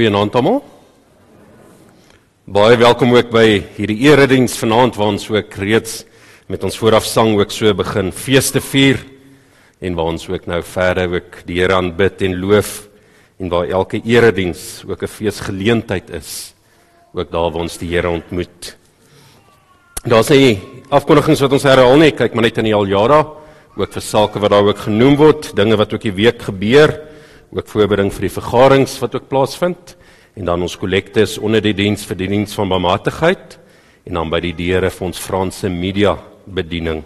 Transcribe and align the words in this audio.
Goeienaand 0.00 0.32
almal. 0.38 0.62
Baie 2.48 2.78
welkom 2.80 3.10
ook 3.12 3.26
by 3.34 3.58
hierdie 3.76 3.98
erediens 4.06 4.54
vanaand 4.56 4.94
waar 4.96 5.10
ons 5.12 5.26
ook 5.28 5.58
reeds 5.60 6.06
met 6.48 6.62
ons 6.64 6.78
voorafsang 6.80 7.34
ook 7.36 7.52
so 7.52 7.74
begin 7.76 8.08
feeste 8.08 8.62
vier 8.64 9.02
en 9.84 9.98
waar 9.98 10.08
ons 10.14 10.24
ook 10.30 10.46
nou 10.48 10.62
verder 10.64 11.18
ook 11.18 11.42
die 11.44 11.58
Here 11.58 11.76
aanbid 11.76 12.24
en 12.24 12.38
loof 12.40 12.70
en 13.44 13.52
waar 13.52 13.68
elke 13.68 14.00
erediens 14.00 14.86
ook 14.88 15.02
'n 15.02 15.16
feesgeleentheid 15.18 16.08
is. 16.16 16.54
Ook 17.12 17.30
daar 17.30 17.52
waar 17.52 17.68
ons 17.68 17.76
die 17.76 17.92
Here 17.92 18.08
ontmoet. 18.08 18.76
Daar's 20.08 20.30
nie 20.30 20.62
afkondigings 20.88 21.40
wat 21.40 21.52
ons 21.52 21.68
herhaal 21.68 21.98
nie, 21.98 22.12
kyk 22.12 22.32
maar 22.32 22.48
net 22.48 22.56
in 22.56 22.64
die 22.64 22.74
aljara, 22.74 23.26
ook 23.76 23.92
vir 23.92 24.02
sake 24.02 24.40
wat 24.40 24.50
daar 24.50 24.64
ook 24.64 24.78
genoem 24.78 25.16
word, 25.16 25.54
dinge 25.54 25.76
wat 25.76 25.92
ook 25.92 26.02
die 26.02 26.24
week 26.24 26.40
gebeur 26.42 27.09
ook 27.50 27.66
voorbereiding 27.66 28.12
vir 28.14 28.28
die 28.28 28.36
vergaderings 28.36 28.98
wat 29.02 29.14
ook 29.18 29.28
plaasvind 29.30 29.96
en 30.38 30.46
dan 30.46 30.62
ons 30.62 30.76
kollektes 30.78 31.38
onder 31.38 31.62
die 31.64 31.74
diens 31.74 32.04
vir 32.06 32.18
die 32.20 32.28
diens 32.30 32.54
van 32.54 32.70
barmhartigheid 32.70 33.56
en 34.06 34.20
dan 34.20 34.30
by 34.30 34.40
die 34.44 34.54
deure 34.54 34.90
vir 34.90 35.06
ons 35.08 35.18
Franse 35.20 35.68
media 35.68 36.14
bediening. 36.46 37.02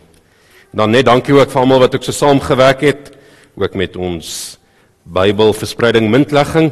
En 0.73 0.83
dan 0.85 0.93
net 0.93 1.09
dankie 1.09 1.35
ook 1.35 1.51
vir 1.51 1.63
almal 1.63 1.85
wat 1.87 1.97
ook 1.97 2.05
so 2.05 2.13
saamgewerk 2.13 2.85
het 2.85 3.11
ook 3.57 3.75
met 3.79 3.97
ons 3.97 4.59
Bybelverspreiding 5.05 6.09
muntlegging. 6.09 6.71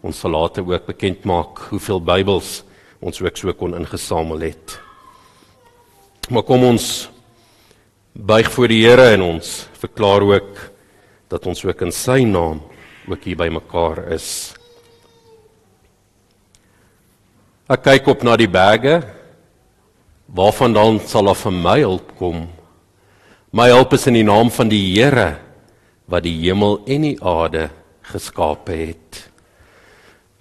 Ons 0.00 0.22
sal 0.22 0.32
later 0.32 0.64
ook 0.64 0.86
bekend 0.88 1.24
maak 1.28 1.66
hoeveel 1.70 2.00
Bybels 2.00 2.62
ons 3.04 3.20
ook 3.20 3.36
so 3.36 3.52
kon 3.52 3.76
ingesamel 3.76 4.40
het. 4.48 4.78
Maar 6.32 6.44
kom 6.48 6.64
ons 6.64 7.08
buig 8.12 8.48
voor 8.52 8.72
die 8.72 8.80
Here 8.86 9.10
en 9.16 9.26
ons 9.26 9.66
verklaar 9.80 10.24
ook 10.24 10.62
dat 11.28 11.46
ons 11.46 11.64
ook 11.64 11.82
in 11.84 11.92
sy 11.92 12.22
naam 12.24 12.62
ook 13.08 13.24
hier 13.24 13.36
by 13.36 13.50
mekaar 13.52 14.06
is. 14.14 14.54
Ek 17.68 17.84
kyk 17.84 18.08
op 18.12 18.24
na 18.24 18.36
die 18.40 18.50
berge. 18.50 19.02
Waarvan 20.34 20.74
dan 20.74 21.00
sal 21.04 21.28
daar 21.28 21.38
vir 21.38 21.54
my 21.54 21.78
hulp 21.82 22.14
kom? 22.18 22.46
My 23.54 23.68
hulp 23.70 23.92
is 23.94 24.06
in 24.10 24.16
die 24.18 24.26
naam 24.26 24.50
van 24.50 24.70
die 24.72 24.82
Here 24.96 25.36
wat 26.10 26.24
die 26.26 26.34
hemel 26.42 26.80
en 26.90 27.06
die 27.06 27.16
aarde 27.24 27.68
geskape 28.10 28.74
het. 28.76 29.20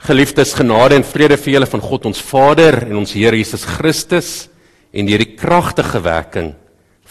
Geliefdes, 0.04 0.56
genade 0.58 0.98
en 1.00 1.06
vrede 1.08 1.38
vir 1.40 1.54
julle 1.56 1.70
van 1.70 1.84
God 1.84 2.10
ons 2.10 2.24
Vader 2.26 2.82
en 2.90 2.98
ons 3.04 3.14
Here 3.16 3.38
Jesus 3.40 3.64
Christus 3.78 4.32
en 4.92 5.08
deur 5.08 5.24
die 5.24 5.36
kragtige 5.40 6.02
werking 6.04 6.52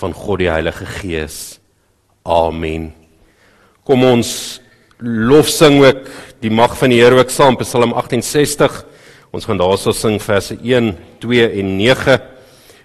van 0.00 0.12
God 0.16 0.42
die 0.42 0.50
Heilige 0.52 0.88
Gees. 0.98 1.38
Amen. 2.24 2.90
Kom 3.86 4.04
ons 4.04 4.61
lof 5.02 5.48
sing 5.50 5.80
ook 5.82 6.06
die 6.42 6.50
mag 6.50 6.74
van 6.78 6.92
die 6.92 7.00
Here 7.02 7.18
ook 7.18 7.30
saam 7.30 7.56
Psalm 7.58 7.92
68. 7.98 8.82
Ons 9.34 9.46
gaan 9.48 9.58
daarso 9.58 9.92
sing 9.96 10.20
verse 10.22 10.54
1, 10.62 10.92
2 11.22 11.48
en 11.58 11.72
9. 11.78 12.18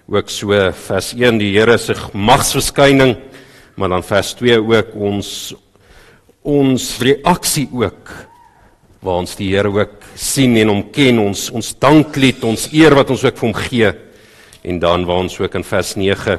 Ook 0.08 0.32
so 0.32 0.56
vers 0.88 1.12
1 1.14 1.38
die 1.38 1.52
Here 1.54 1.76
se 1.78 1.94
magsverskyning, 2.12 3.16
maar 3.78 3.92
dan 3.92 4.06
vers 4.06 4.34
2 4.40 4.58
ook 4.58 4.94
ons 4.94 5.54
ons 6.48 6.84
reaksie 7.04 7.66
ook 7.76 8.10
waar 9.04 9.22
ons 9.22 9.36
die 9.38 9.52
Here 9.52 9.70
ook 9.70 10.02
sien 10.18 10.56
en 10.58 10.72
hom 10.72 10.84
ken, 10.90 11.20
ons 11.22 11.48
ons 11.54 11.70
danklied, 11.78 12.42
ons 12.42 12.68
eer 12.74 12.96
wat 12.98 13.14
ons 13.14 13.24
ook 13.28 13.38
vir 13.38 13.46
hom 13.46 13.58
gee. 13.68 13.94
En 14.66 14.82
dan 14.82 15.06
waar 15.06 15.22
ons 15.22 15.38
ook 15.38 15.54
in 15.54 15.66
vers 15.66 15.94
9 15.94 16.38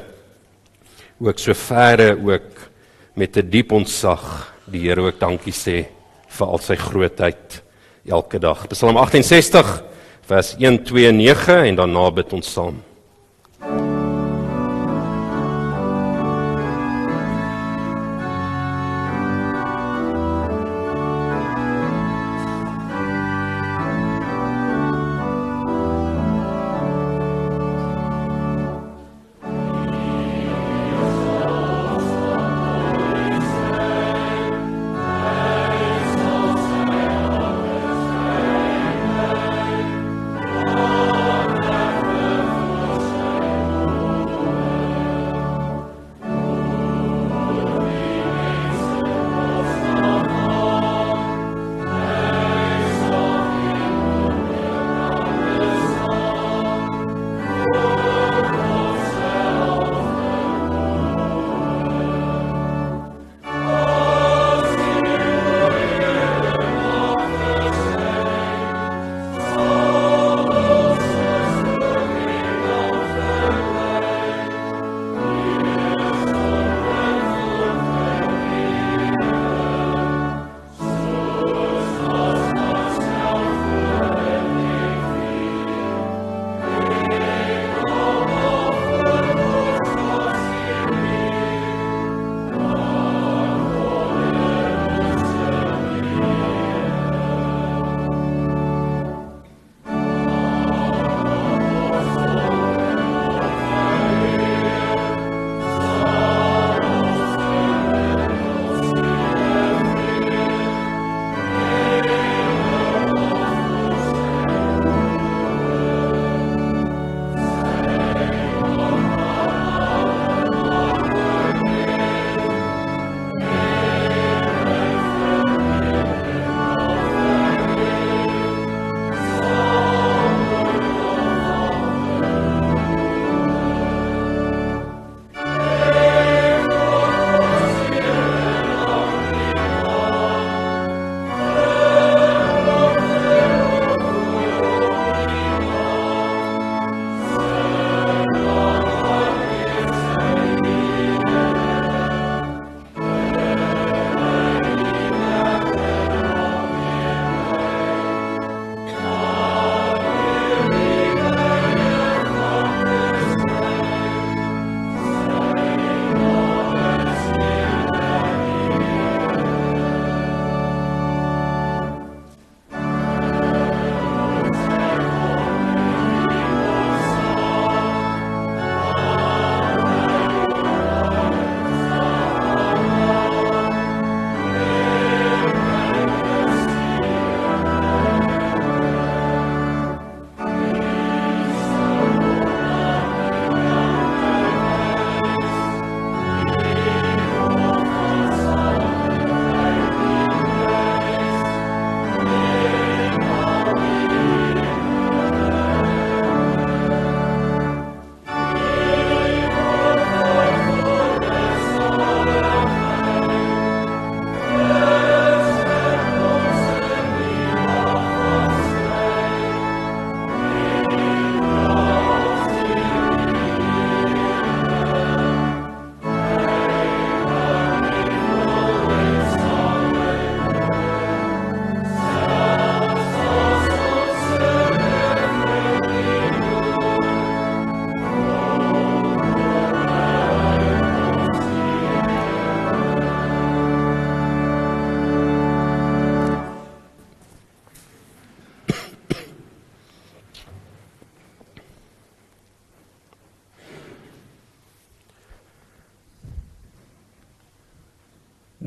ook 1.20 1.40
so 1.40 1.56
verre 1.56 2.14
ook 2.16 2.68
met 3.16 3.36
'n 3.36 3.48
diep 3.50 3.72
ontzag 3.72 4.52
die 4.70 4.84
Here 4.86 5.02
ook 5.02 5.20
dankie 5.20 5.54
sê 5.54 5.84
vir 6.30 6.46
al 6.46 6.62
sy 6.62 6.76
grootheid 6.78 7.60
elke 8.06 8.40
dag. 8.42 8.66
Psalm 8.70 8.96
68 8.96 9.72
vers 10.30 10.54
1 10.58 10.84
2 10.86 11.12
9 11.12 11.58
en 11.70 11.80
dan 11.82 11.92
nabid 11.92 12.32
ons 12.38 12.52
saam. 12.54 12.78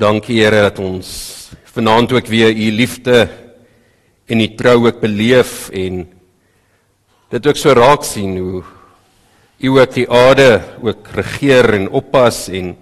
Dankie 0.04 0.42
Here 0.42 0.66
dat 0.66 0.78
ons 0.84 1.08
vanaand 1.72 2.12
ook 2.12 2.26
weer 2.28 2.52
u 2.52 2.68
liefde 2.76 3.24
en 4.28 4.40
u 4.40 4.48
trou 4.58 4.86
ook 4.86 5.00
beleef 5.00 5.70
en 5.72 6.02
dit 7.32 7.46
ook 7.48 7.56
so 7.56 7.72
raak 7.72 8.04
sien 8.04 8.36
hoe 8.36 8.60
u 9.64 9.72
ook 9.78 9.94
die 9.96 10.04
aarde 10.10 10.60
ook 10.84 11.08
regeer 11.16 11.70
en 11.78 11.88
oppas 11.88 12.50
en 12.52 12.74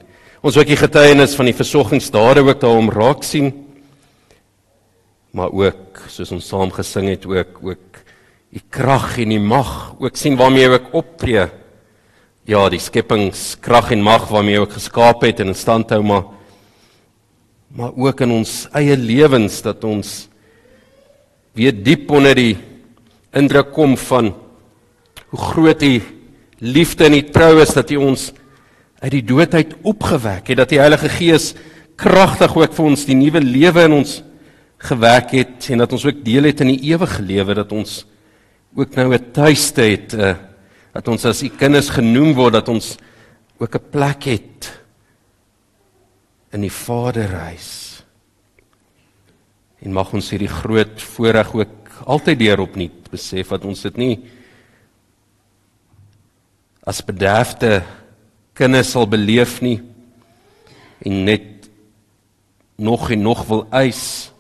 ons 0.42 0.58
ook 0.58 0.66
die 0.66 0.80
getuienis 0.80 1.38
van 1.38 1.46
die 1.46 1.54
versorgingsdade 1.54 2.42
ook 2.42 2.58
daarom 2.60 2.90
raak 2.90 3.22
sien 3.22 3.52
maar 5.30 5.54
ook 5.54 6.02
soos 6.10 6.34
ons 6.34 6.50
saam 6.50 6.74
gesing 6.74 7.12
het 7.12 7.30
ook 7.30 7.62
ook 7.62 8.02
u 8.50 8.66
krag 8.68 9.14
en 9.22 9.38
u 9.38 9.40
mag 9.40 9.94
ook 9.98 10.18
sien 10.18 10.34
waarmee 10.36 10.66
jy 10.66 10.74
ook 10.74 10.92
optree. 11.04 11.46
Ja 12.50 12.66
die 12.68 12.82
skepingskrag 12.82 13.94
en 13.94 14.02
mag 14.02 14.26
waarmee 14.28 14.58
jy 14.58 14.66
ook 14.66 14.74
geskaap 14.74 15.22
het 15.22 15.40
en 15.40 15.54
in 15.54 15.56
stand 15.56 15.94
hou 15.94 16.02
maar 16.02 16.24
maar 17.72 17.94
ook 17.96 18.20
in 18.20 18.34
ons 18.34 18.66
eie 18.76 18.96
lewens 19.00 19.62
dat 19.64 19.84
ons 19.88 20.26
weer 21.56 21.72
diep 21.72 22.10
onder 22.12 22.36
die 22.36 22.56
indruk 23.32 23.72
kom 23.72 23.96
van 23.96 24.32
hoe 25.32 25.40
groot 25.40 25.80
die 25.80 26.02
liefde 26.60 27.08
en 27.08 27.16
die 27.16 27.30
trou 27.32 27.54
is 27.62 27.72
dat 27.72 27.88
hy 27.88 27.96
ons 27.96 28.28
uit 29.00 29.14
die 29.16 29.24
dood 29.24 29.56
uit 29.56 29.72
opgewek 29.88 30.52
het 30.52 30.60
dat 30.60 30.74
die 30.74 30.82
Heilige 30.82 31.08
Gees 31.12 31.52
kragtig 31.96 32.52
ook 32.56 32.76
vir 32.76 32.90
ons 32.92 33.06
die 33.08 33.16
nuwe 33.16 33.40
lewe 33.40 33.86
in 33.88 33.96
ons 34.02 34.20
gewek 34.82 35.32
het 35.38 35.70
en 35.72 35.80
dat 35.84 35.96
ons 35.96 36.04
ook 36.10 36.20
deel 36.26 36.50
het 36.50 36.60
in 36.60 36.74
die 36.74 36.92
ewige 36.92 37.24
lewe 37.24 37.56
dat 37.56 37.72
ons 37.72 38.02
ook 38.76 38.96
nou 38.96 39.14
'n 39.14 39.32
tuiste 39.32 39.82
het 39.82 40.12
uh, 40.12 40.36
dat 40.92 41.08
ons 41.08 41.24
as 41.24 41.42
u 41.42 41.48
kinders 41.48 41.88
genoem 41.88 42.34
word 42.34 42.52
dat 42.52 42.68
ons 42.68 42.96
ook 43.58 43.74
'n 43.74 43.90
plek 43.90 44.22
het 44.28 44.81
in 46.52 46.64
die 46.66 46.72
Vaderhuis. 46.72 47.70
En 49.82 49.94
mag 49.96 50.12
ons 50.14 50.30
hierdie 50.30 50.50
groot 50.50 51.02
voorreg 51.14 51.54
ook 51.56 51.82
altyd 52.06 52.38
deur 52.38 52.62
opnuut 52.64 53.10
besef 53.12 53.52
dat 53.52 53.64
ons 53.68 53.82
dit 53.84 53.98
nie 54.00 54.14
as 56.88 57.02
bederfde 57.06 57.82
kinders 58.58 58.92
sal 58.94 59.06
beleef 59.06 59.60
nie 59.62 59.78
en 61.06 61.22
net 61.28 61.68
nog 62.82 63.10
en 63.14 63.22
nog 63.22 63.44
wil 63.50 63.66
eis 63.70 64.32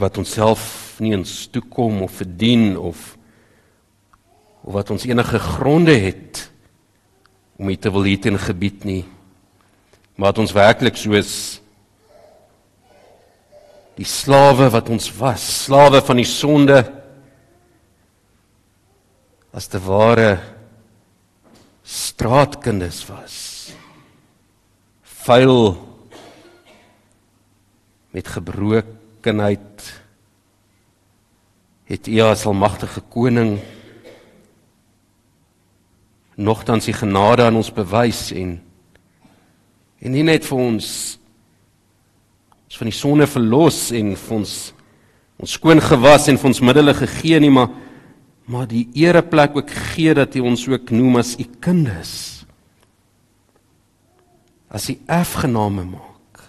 wat 0.00 0.18
ons 0.18 0.34
self 0.38 0.64
nie 1.02 1.14
eens 1.14 1.46
toekom 1.52 2.02
of 2.06 2.18
verdien 2.22 2.74
of 2.78 3.16
of 4.60 4.74
wat 4.76 4.90
ons 4.92 5.06
enige 5.08 5.38
gronde 5.38 5.94
het 5.94 6.42
om 7.56 7.70
dit 7.70 7.80
te 7.80 7.92
wil 7.92 8.04
hê 8.08 8.18
in 8.28 8.38
gebied 8.38 8.84
nie 8.84 9.04
maar 10.20 10.34
dat 10.34 10.42
ons 10.42 10.52
werklik 10.52 10.98
soos 11.00 11.30
die 13.96 14.04
slawe 14.04 14.66
wat 14.68 14.90
ons 14.92 15.06
was, 15.16 15.40
slawe 15.64 16.02
van 16.04 16.20
die 16.20 16.28
sonde 16.28 16.76
as 19.56 19.70
te 19.72 19.80
ware 19.80 20.34
straatkinders 21.88 23.00
was. 23.08 23.38
Vuil 25.24 25.72
met 28.12 28.28
gebrokenheid 28.36 29.90
het 31.88 32.12
U 32.12 32.24
as 32.28 32.44
almagtige 32.44 33.08
koning 33.08 33.56
nogtans 36.36 36.92
die 36.92 37.00
genade 37.06 37.48
aan 37.48 37.64
ons 37.64 37.72
bewys 37.72 38.28
en 38.36 38.58
En 40.00 40.14
nie 40.16 40.24
net 40.24 40.46
vir 40.48 40.60
ons 40.60 40.90
ons 42.70 42.78
van 42.78 42.86
die 42.86 42.94
sonde 42.94 43.26
verlos 43.26 43.88
en 43.96 44.12
vir 44.14 44.36
ons 44.36 44.52
ons 45.40 45.54
skoon 45.56 45.80
gewas 45.80 46.28
en 46.28 46.36
vir 46.38 46.48
ons 46.50 46.60
middele 46.62 46.92
gegee 46.94 47.40
nie, 47.40 47.52
maar 47.52 47.70
maar 48.50 48.66
die 48.66 48.88
ereplek 48.98 49.54
ook 49.54 49.70
gee 49.92 50.10
dat 50.16 50.34
hy 50.34 50.42
ons 50.42 50.64
ook 50.66 50.90
noem 50.90 51.20
as 51.20 51.36
u 51.38 51.44
kinders. 51.62 52.42
As 54.66 54.88
u 54.90 54.96
erfgename 55.06 55.84
maak. 55.86 56.40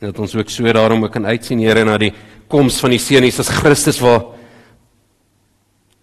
En 0.00 0.08
dat 0.08 0.22
ons 0.24 0.36
ook 0.38 0.48
so 0.48 0.72
daarom 0.72 1.04
ook 1.04 1.12
kan 1.12 1.28
uitsien 1.28 1.60
Here 1.60 1.84
na 1.84 1.98
die 2.00 2.14
koms 2.48 2.80
van 2.80 2.94
die 2.96 3.02
Seun 3.02 3.28
Jesus 3.28 3.52
Christus 3.52 4.00
waar 4.00 4.24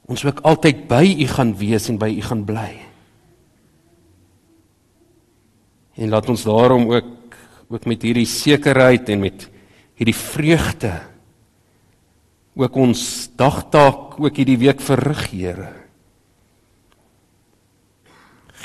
ons 0.06 0.26
ook 0.28 0.44
altyd 0.46 0.86
by 0.90 1.04
u 1.26 1.28
gaan 1.34 1.56
wees 1.58 1.90
en 1.90 1.98
by 1.98 2.12
u 2.14 2.22
gaan 2.30 2.46
bly. 2.46 2.91
En 6.02 6.10
laat 6.10 6.30
ons 6.34 6.44
daarom 6.50 6.90
ook 6.90 7.18
ook 7.72 7.86
met 7.88 8.02
hierdie 8.04 8.28
sekerheid 8.28 9.08
en 9.14 9.22
met 9.24 9.46
hierdie 9.96 10.18
vreugde 10.18 10.92
ook 12.60 12.76
ons 12.76 13.04
dagtaak 13.40 14.18
ook 14.20 14.42
hierdie 14.42 14.60
week 14.60 14.82
verrig, 14.84 15.30
Here. 15.32 15.70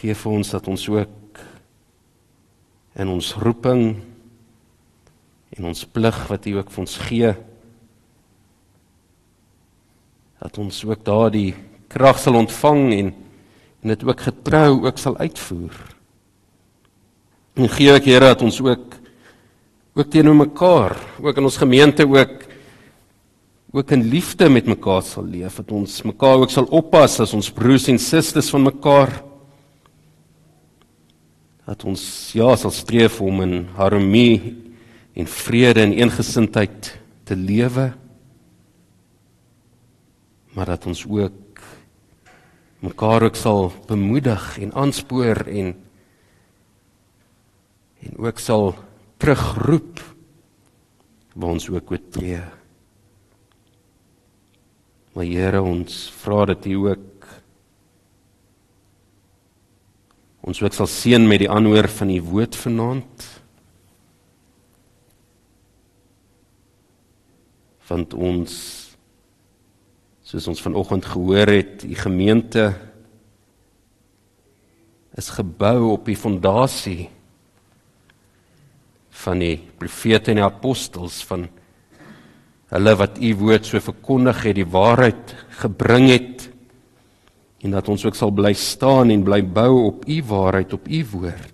Geef 0.01 0.25
vir 0.25 0.33
ons 0.41 0.51
dat 0.51 0.67
ons 0.67 0.89
ook 0.91 1.43
in 2.99 3.13
ons 3.15 3.33
roeping 3.39 3.85
en 5.55 5.71
ons 5.71 5.87
plig 5.87 6.19
wat 6.33 6.51
U 6.51 6.57
ook 6.59 6.73
vir 6.75 6.83
ons 6.83 6.99
gee 7.07 7.35
dat 10.43 10.59
ons 10.59 10.83
ook 10.85 11.07
daardie 11.07 11.53
krag 11.89 12.19
sal 12.19 12.43
ontvang 12.43 12.83
en 12.97 13.15
en 13.85 13.93
dit 13.95 14.03
ook 14.03 14.25
getrou 14.27 14.83
ook 14.83 14.99
sal 14.99 15.15
uitvoer. 15.23 15.96
En 17.57 17.71
gee 17.73 17.89
ek 17.97 18.05
Here 18.05 18.35
dat 18.35 18.45
ons 18.45 18.61
ook 18.61 18.95
ook 19.97 20.11
teenoor 20.13 20.37
mekaar, 20.37 20.93
ook 21.25 21.39
in 21.41 21.47
ons 21.49 21.57
gemeente 21.57 22.05
ook 22.05 22.43
ook 23.77 23.91
in 23.93 24.05
liefde 24.09 24.49
met 24.49 24.69
mekaar 24.69 25.03
sal 25.05 25.25
leef, 25.25 25.57
dat 25.61 25.73
ons 25.73 26.03
mekaar 26.05 26.41
ook 26.41 26.53
sal 26.53 26.69
oppas 26.73 27.19
as 27.21 27.33
ons 27.37 27.49
broers 27.53 27.89
en 27.93 27.99
susters 28.01 28.49
van 28.53 28.65
mekaar. 28.65 29.11
Dat 31.67 31.85
ons 31.85 32.05
ja 32.37 32.55
sal 32.57 32.73
streef 32.73 33.19
om 33.21 33.43
in 33.45 33.67
harmonie 33.77 34.55
en 35.17 35.29
vrede 35.29 35.85
en 35.85 35.97
eengesindheid 35.97 36.93
te 37.29 37.37
lewe. 37.37 37.91
Maar 40.57 40.73
dat 40.77 40.87
ons 40.89 41.05
ook 41.09 41.65
mekaar 42.85 43.29
ook 43.29 43.37
sal 43.37 43.73
bemoedig 43.89 44.57
en 44.61 44.73
aanspoor 44.73 45.45
en 45.49 45.75
en 48.07 48.19
ook 48.23 48.39
sal 48.39 48.75
terugroep 49.19 50.01
waar 51.37 51.57
ons 51.57 51.69
ook 51.71 51.91
oortree. 51.91 52.41
Maar 55.17 55.25
Here, 55.25 55.63
ons 55.63 56.07
vra 56.23 56.45
dat 56.53 56.67
U 56.69 56.77
ook 56.93 57.27
ons 60.47 60.63
ook 60.63 60.77
sal 60.77 60.87
seën 60.87 61.25
met 61.27 61.43
die 61.43 61.51
aanhoor 61.51 61.89
van 61.91 62.13
U 62.15 62.21
woord 62.23 62.57
vanaand. 62.57 63.25
Want 67.89 68.15
ons 68.15 68.53
soos 70.27 70.47
ons 70.51 70.63
vanoggend 70.63 71.07
gehoor 71.07 71.51
het, 71.51 71.83
die 71.87 71.99
gemeente 71.99 72.71
is 75.17 75.29
gebou 75.35 75.93
op 75.93 76.09
die 76.09 76.19
fondasie 76.19 77.09
van 79.23 79.41
die 79.43 79.57
profete 79.79 80.33
en 80.33 80.41
die 80.41 80.47
apostels 80.47 81.23
van 81.29 81.47
hulle 82.73 82.95
wat 82.99 83.19
u 83.23 83.33
woord 83.39 83.69
so 83.69 83.81
verkondig 83.81 84.43
het, 84.49 84.59
die 84.59 84.69
waarheid 84.69 85.35
gebring 85.63 86.09
het 86.11 86.49
en 87.65 87.75
dat 87.75 87.89
ons 87.91 88.05
ook 88.07 88.17
sal 88.19 88.33
bly 88.35 88.53
staan 88.59 89.11
en 89.15 89.25
bly 89.27 89.41
bou 89.43 89.87
op 89.87 90.07
u 90.07 90.21
waarheid, 90.29 90.75
op 90.77 90.87
u 90.87 91.03
woord. 91.13 91.53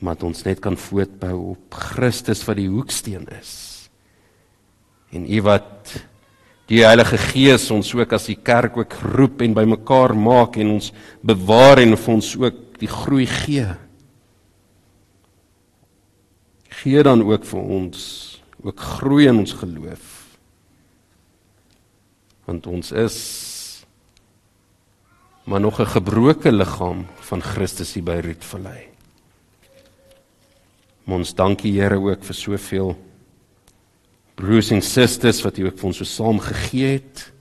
Maar 0.00 0.24
ons 0.24 0.44
net 0.44 0.60
kan 0.64 0.76
voortbou 0.80 1.34
op 1.54 1.76
Christus 1.92 2.42
wat 2.48 2.56
die 2.56 2.68
hoeksteen 2.72 3.26
is. 3.36 3.52
En 5.12 5.26
u 5.28 5.42
wat 5.44 5.94
die 6.70 6.84
Heilige 6.84 7.18
Gees 7.18 7.66
ons 7.74 7.90
ook 7.98 8.14
as 8.16 8.28
die 8.30 8.38
kerk 8.38 8.78
ook 8.78 8.94
roep 9.14 9.42
en 9.44 9.56
bymekaar 9.56 10.14
maak 10.16 10.56
en 10.60 10.76
ons 10.76 10.92
bewaar 11.26 11.82
en 11.82 11.96
vir 11.98 12.14
ons 12.14 12.34
ook 12.40 12.69
die 12.80 12.88
groei 12.90 13.26
gee. 13.28 13.68
Gee 16.80 17.02
dan 17.04 17.22
ook 17.26 17.44
vir 17.44 17.60
ons 17.60 18.02
ook 18.64 18.80
groei 18.80 19.28
in 19.28 19.40
ons 19.42 19.52
geloof. 19.52 20.16
Want 22.48 22.66
ons 22.66 22.92
is 22.92 23.18
maar 25.44 25.60
nog 25.60 25.80
'n 25.80 25.86
gebroke 25.86 26.52
liggaam 26.52 27.06
van 27.20 27.42
Christus 27.42 27.94
hier 27.94 28.04
by 28.04 28.20
Rietvallei. 28.22 28.88
Ons 31.06 31.34
dankie 31.34 31.72
Here 31.80 31.98
ook 31.98 32.22
vir 32.24 32.34
soveel 32.34 32.98
broers 34.34 34.70
en 34.70 34.82
susters 34.82 35.42
wat 35.42 35.58
U 35.58 35.66
ook 35.66 35.78
vir 35.78 35.86
ons 35.86 35.96
so 35.96 36.04
saam 36.04 36.38
gegee 36.38 36.92
het. 36.92 37.32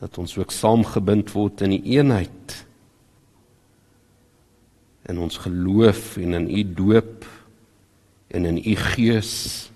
Dat 0.00 0.18
ons 0.18 0.38
ook 0.38 0.50
saamgebind 0.50 1.32
word 1.32 1.60
in 1.60 1.70
die 1.70 1.82
eenheid 1.98 2.65
in 5.06 5.18
ons 5.18 5.38
geloof 5.38 6.16
en 6.16 6.34
in 6.34 6.50
u 6.50 6.62
doop 6.74 7.26
en 8.26 8.44
in 8.44 8.58
u 8.58 8.74
gees. 8.74 9.70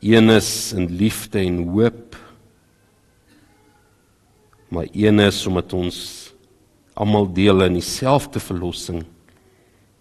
Een 0.00 0.30
is 0.30 0.72
in 0.72 0.90
liefde 0.96 1.38
en 1.38 1.68
hoop 1.68 2.16
maar 4.68 4.86
een 4.92 5.18
is 5.18 5.46
omdat 5.46 5.72
ons 5.72 5.98
almal 6.92 7.32
deel 7.32 7.62
in 7.64 7.78
dieselfde 7.78 8.40
verlossing 8.40 9.04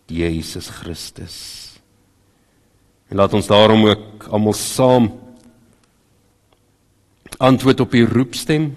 die 0.06 0.24
Jesus 0.24 0.70
Christus. 0.70 1.38
En 3.08 3.18
laat 3.18 3.34
ons 3.34 3.48
daarom 3.48 3.86
ook 3.86 4.28
almal 4.34 4.54
saam 4.54 5.12
antwoord 7.38 7.80
op 7.80 7.92
die 7.92 8.06
roepstem 8.08 8.72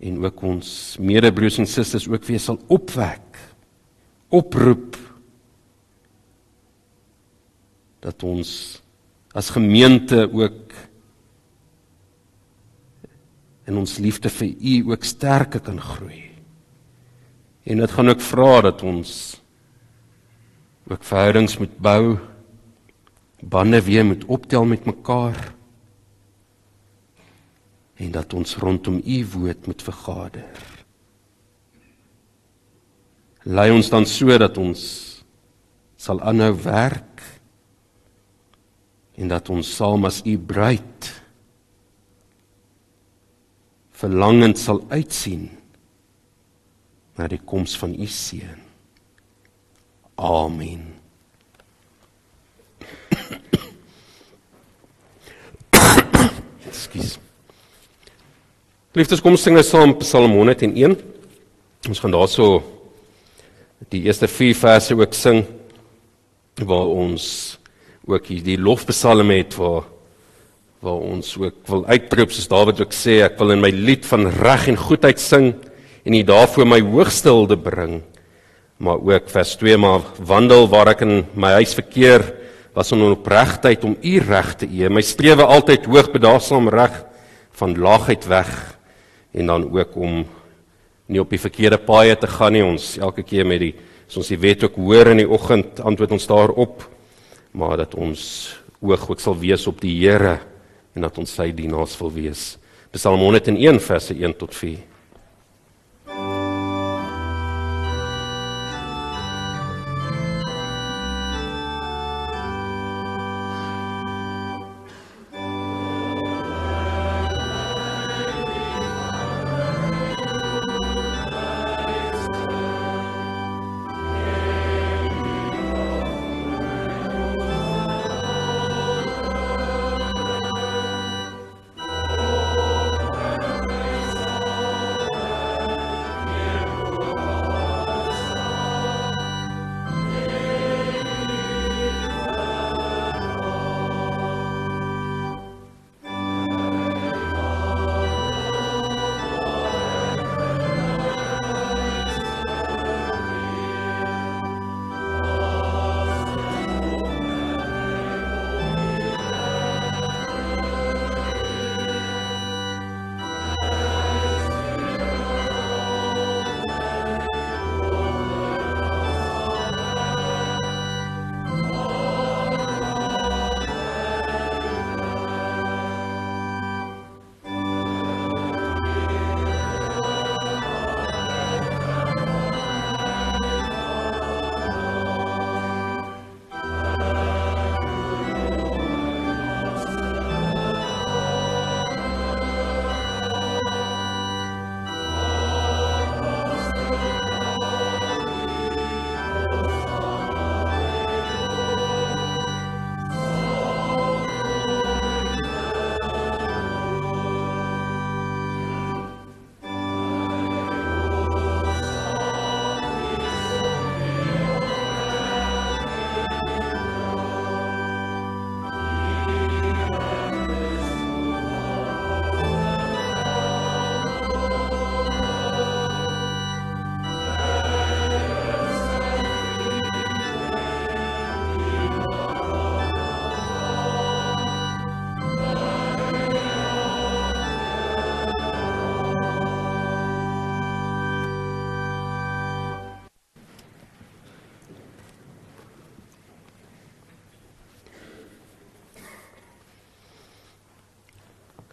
en 0.00 0.18
ook 0.24 0.42
ons 0.42 0.70
medebroers 1.00 1.58
en 1.58 1.68
susters 1.68 2.08
ook 2.08 2.24
weer 2.28 2.40
sal 2.40 2.58
opwek 2.72 3.38
oproep 4.28 4.98
dat 8.04 8.22
ons 8.26 8.50
as 9.36 9.50
gemeente 9.50 10.26
ook 10.32 10.74
in 13.66 13.76
ons 13.80 13.96
liefde 13.98 14.30
vir 14.30 14.52
U 14.54 14.92
ook 14.92 15.04
sterker 15.04 15.60
kan 15.60 15.80
groei. 15.82 16.22
En 17.66 17.82
dit 17.82 17.90
gaan 17.90 18.12
ook 18.12 18.22
vra 18.22 18.60
dat 18.68 18.82
ons 18.86 19.10
ook 20.86 21.02
verhoudings 21.02 21.58
moet 21.58 21.74
bou, 21.82 22.16
bande 23.42 23.82
weer 23.82 24.06
moet 24.06 24.22
optel 24.30 24.64
met 24.64 24.86
mekaar 24.86 25.55
en 27.96 28.10
dat 28.12 28.34
ons 28.36 28.56
rondom 28.60 29.00
u 29.04 29.26
woord 29.32 29.66
moet 29.66 29.82
vergader. 29.82 30.64
Lei 33.46 33.70
ons 33.72 33.88
dan 33.90 34.06
so 34.06 34.38
dat 34.38 34.58
ons 34.58 34.80
sal 35.96 36.20
aanhou 36.20 36.52
werk 36.64 37.22
en 39.16 39.28
dat 39.32 39.48
ons 39.50 39.76
saam 39.78 40.04
as 40.08 40.20
u 40.26 40.36
bruid 40.38 41.22
verlangend 43.96 44.58
sal 44.60 44.82
uitsien 44.92 45.48
na 47.16 47.24
die 47.32 47.40
koms 47.40 47.78
van 47.80 47.94
u 47.96 48.06
seun. 48.12 48.60
Amen. 50.20 50.82
Ekskuus. 56.68 57.25
Liefdes 58.96 59.20
kom 59.20 59.34
sing 59.36 59.58
ons 59.60 59.68
saam 59.68 59.90
Psalm 60.00 60.32
101. 60.38 60.94
Ons 61.84 61.98
gaan 62.00 62.14
daarso 62.14 62.62
die 63.92 64.06
eerste 64.06 64.24
4 64.24 64.54
verse 64.56 64.94
ook 64.96 65.12
sing 65.12 65.42
waar 66.64 66.86
ons 66.88 67.26
ook 68.08 68.30
die 68.46 68.54
lofpsalm 68.56 69.34
het 69.34 69.52
waar 69.60 69.84
waar 70.80 71.02
ons 71.10 71.34
ook 71.36 71.58
wil 71.68 71.84
uitroep 71.92 72.32
soos 72.32 72.48
Dawid 72.48 72.80
ook 72.80 72.96
sê 72.96 73.18
ek 73.26 73.36
wil 73.36 73.52
in 73.52 73.60
my 73.60 73.68
lied 73.68 74.08
van 74.08 74.30
reg 74.32 74.64
en 74.72 74.80
goedheid 74.80 75.20
sing 75.20 75.50
en 76.00 76.16
U 76.16 76.22
daarvoor 76.30 76.70
my 76.70 76.78
hoogstilde 76.80 77.58
bring. 77.60 77.98
Maar 78.80 79.04
ook 79.10 79.28
vers 79.28 79.52
2 79.60 79.76
maar 79.76 80.08
wandel 80.24 80.70
waar 80.72 80.94
ek 80.94 81.04
in 81.04 81.18
my 81.36 81.50
huis 81.58 81.76
verkeer 81.76 82.24
was 82.72 82.96
om 82.96 83.04
opregtheid 83.10 83.84
om 83.84 83.98
U 84.00 84.16
reg 84.24 84.54
te 84.56 84.70
eer. 84.72 84.88
My 84.88 85.04
strewe 85.04 85.44
altyd 85.44 85.84
hoog 85.84 86.08
bedaagsaam 86.16 86.72
reg 86.72 86.96
van 87.60 87.76
laagheid 87.76 88.24
weg 88.32 88.56
en 89.36 89.52
dan 89.52 89.66
ook 89.68 89.96
om 90.00 90.24
nie 91.06 91.20
op 91.20 91.30
die 91.30 91.40
verkeerde 91.40 91.78
paaie 91.78 92.16
te 92.18 92.28
gaan 92.30 92.56
nie. 92.56 92.64
Ons 92.64 92.96
elke 92.98 93.22
keer 93.26 93.46
met 93.46 93.62
die 93.62 93.74
as 94.06 94.16
ons 94.20 94.30
die 94.30 94.38
wet 94.38 94.62
ook 94.64 94.76
hoor 94.78 95.10
in 95.12 95.24
die 95.24 95.28
oggend 95.28 95.80
antwoord 95.82 96.14
ons 96.14 96.28
daarop, 96.30 96.84
maar 97.58 97.76
dat 97.80 97.96
ons 97.98 98.22
oog 98.78 99.08
ook 99.10 99.22
sal 99.22 99.34
wees 99.40 99.66
op 99.66 99.80
die 99.82 99.96
Here 99.98 100.38
en 100.94 101.04
dat 101.04 101.18
ons 101.18 101.32
sy 101.34 101.50
dienaars 101.52 101.96
wil 102.00 102.12
wees. 102.14 102.44
Psalm 102.94 103.20
101 103.20 103.80
verse 103.82 104.14
1 104.14 104.36
tot 104.38 104.54
4. 104.54 104.78